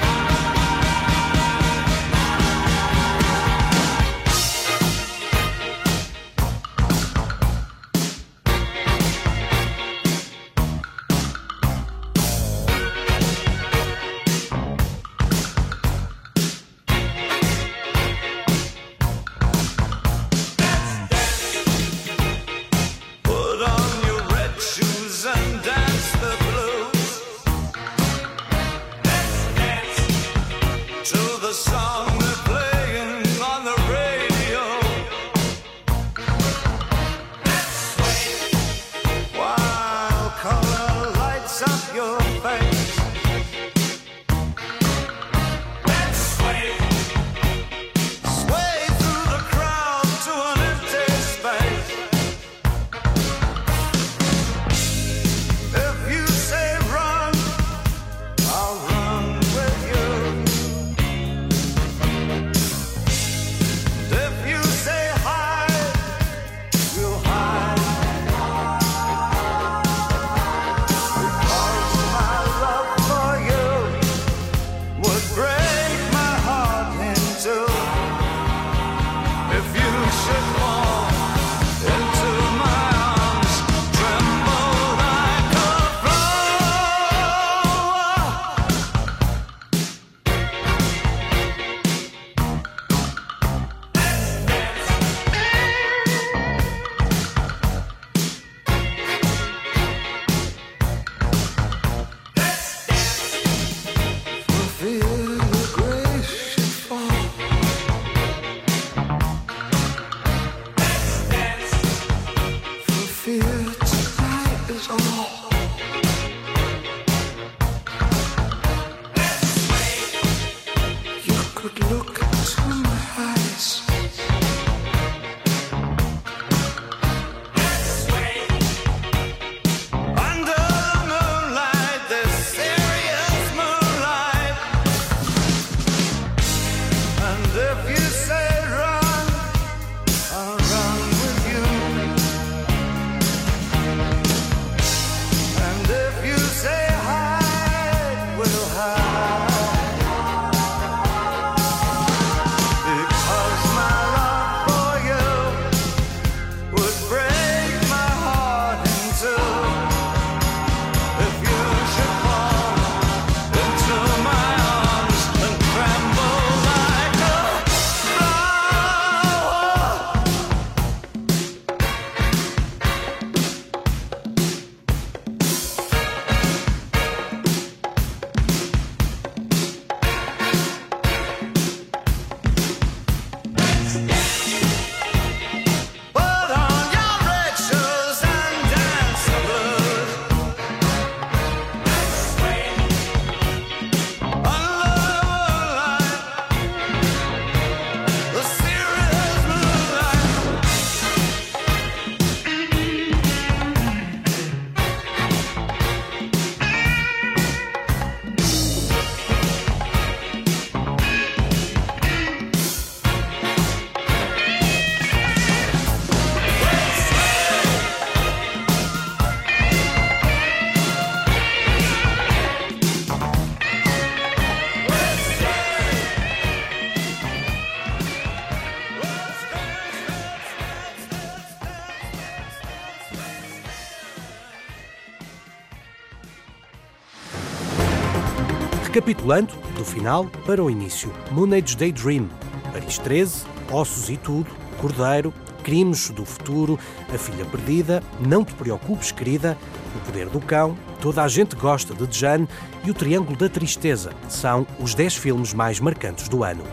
Recapitulando, 239.06 239.54
do 239.76 239.84
final 239.84 240.26
para 240.44 240.60
o 240.60 240.68
início: 240.68 241.12
Moonage 241.30 241.76
Daydream, 241.76 242.28
Paris 242.72 242.98
13, 242.98 243.44
Ossos 243.70 244.10
e 244.10 244.16
Tudo, 244.16 244.50
Cordeiro, 244.80 245.32
Crimes 245.62 246.10
do 246.10 246.24
Futuro, 246.24 246.76
A 247.14 247.16
Filha 247.16 247.44
Perdida, 247.44 248.02
Não 248.18 248.44
Te 248.44 248.52
Preocupes, 248.54 249.12
Querida, 249.12 249.56
O 249.94 250.06
Poder 250.06 250.28
do 250.28 250.40
Cão, 250.40 250.76
Toda 251.00 251.22
a 251.22 251.28
Gente 251.28 251.54
Gosta 251.54 251.94
de 251.94 252.18
Jane 252.18 252.48
e 252.84 252.90
O 252.90 252.94
Triângulo 252.94 253.38
da 253.38 253.48
Tristeza. 253.48 254.10
São 254.28 254.66
os 254.80 254.92
10 254.92 255.14
filmes 255.14 255.54
mais 255.54 255.78
marcantes 255.78 256.28
do 256.28 256.42
ano. 256.42 256.64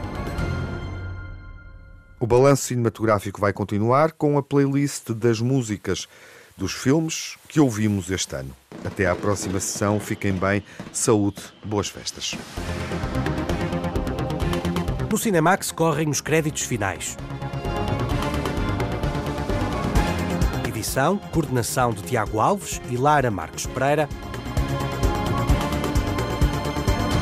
O 2.20 2.26
balanço 2.26 2.64
cinematográfico 2.64 3.40
vai 3.40 3.54
continuar 3.54 4.14
com 4.14 4.40
a 4.40 4.42
playlist 4.42 5.12
das 5.12 5.40
músicas 5.40 6.08
dos 6.64 6.72
filmes 6.72 7.36
que 7.50 7.60
ouvimos 7.60 8.10
este 8.10 8.38
ano. 8.38 8.56
Até 8.86 9.06
à 9.06 9.14
próxima 9.14 9.60
sessão, 9.60 10.00
fiquem 10.00 10.32
bem, 10.32 10.64
saúde, 10.94 11.42
boas 11.62 11.90
festas. 11.90 12.38
No 15.12 15.18
Cinemax 15.18 15.74
correm 15.74 16.10
os 16.10 16.22
créditos 16.22 16.62
finais. 16.62 17.18
Edição, 20.66 21.18
coordenação 21.34 21.92
de 21.92 22.02
Tiago 22.04 22.40
Alves 22.40 22.80
e 22.90 22.96
Lara 22.96 23.30
Marques 23.30 23.66
Pereira. 23.66 24.08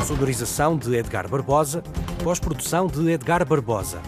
Sonorização 0.06 0.78
de 0.78 0.96
Edgar 0.96 1.28
Barbosa. 1.28 1.82
Pós-produção 2.24 2.86
de 2.86 3.10
Edgar 3.10 3.44
Barbosa. 3.44 4.04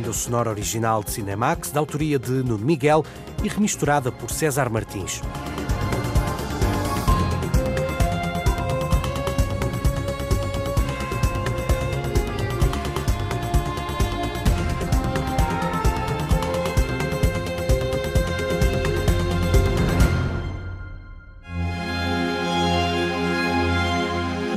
Banda 0.00 0.14
sonora 0.14 0.48
original 0.48 1.04
de 1.04 1.10
Cinemax, 1.10 1.72
da 1.72 1.78
autoria 1.78 2.18
de 2.18 2.30
Nuno 2.30 2.58
Miguel 2.58 3.04
e 3.44 3.48
remisturada 3.48 4.10
por 4.10 4.30
César 4.30 4.70
Martins. 4.70 5.20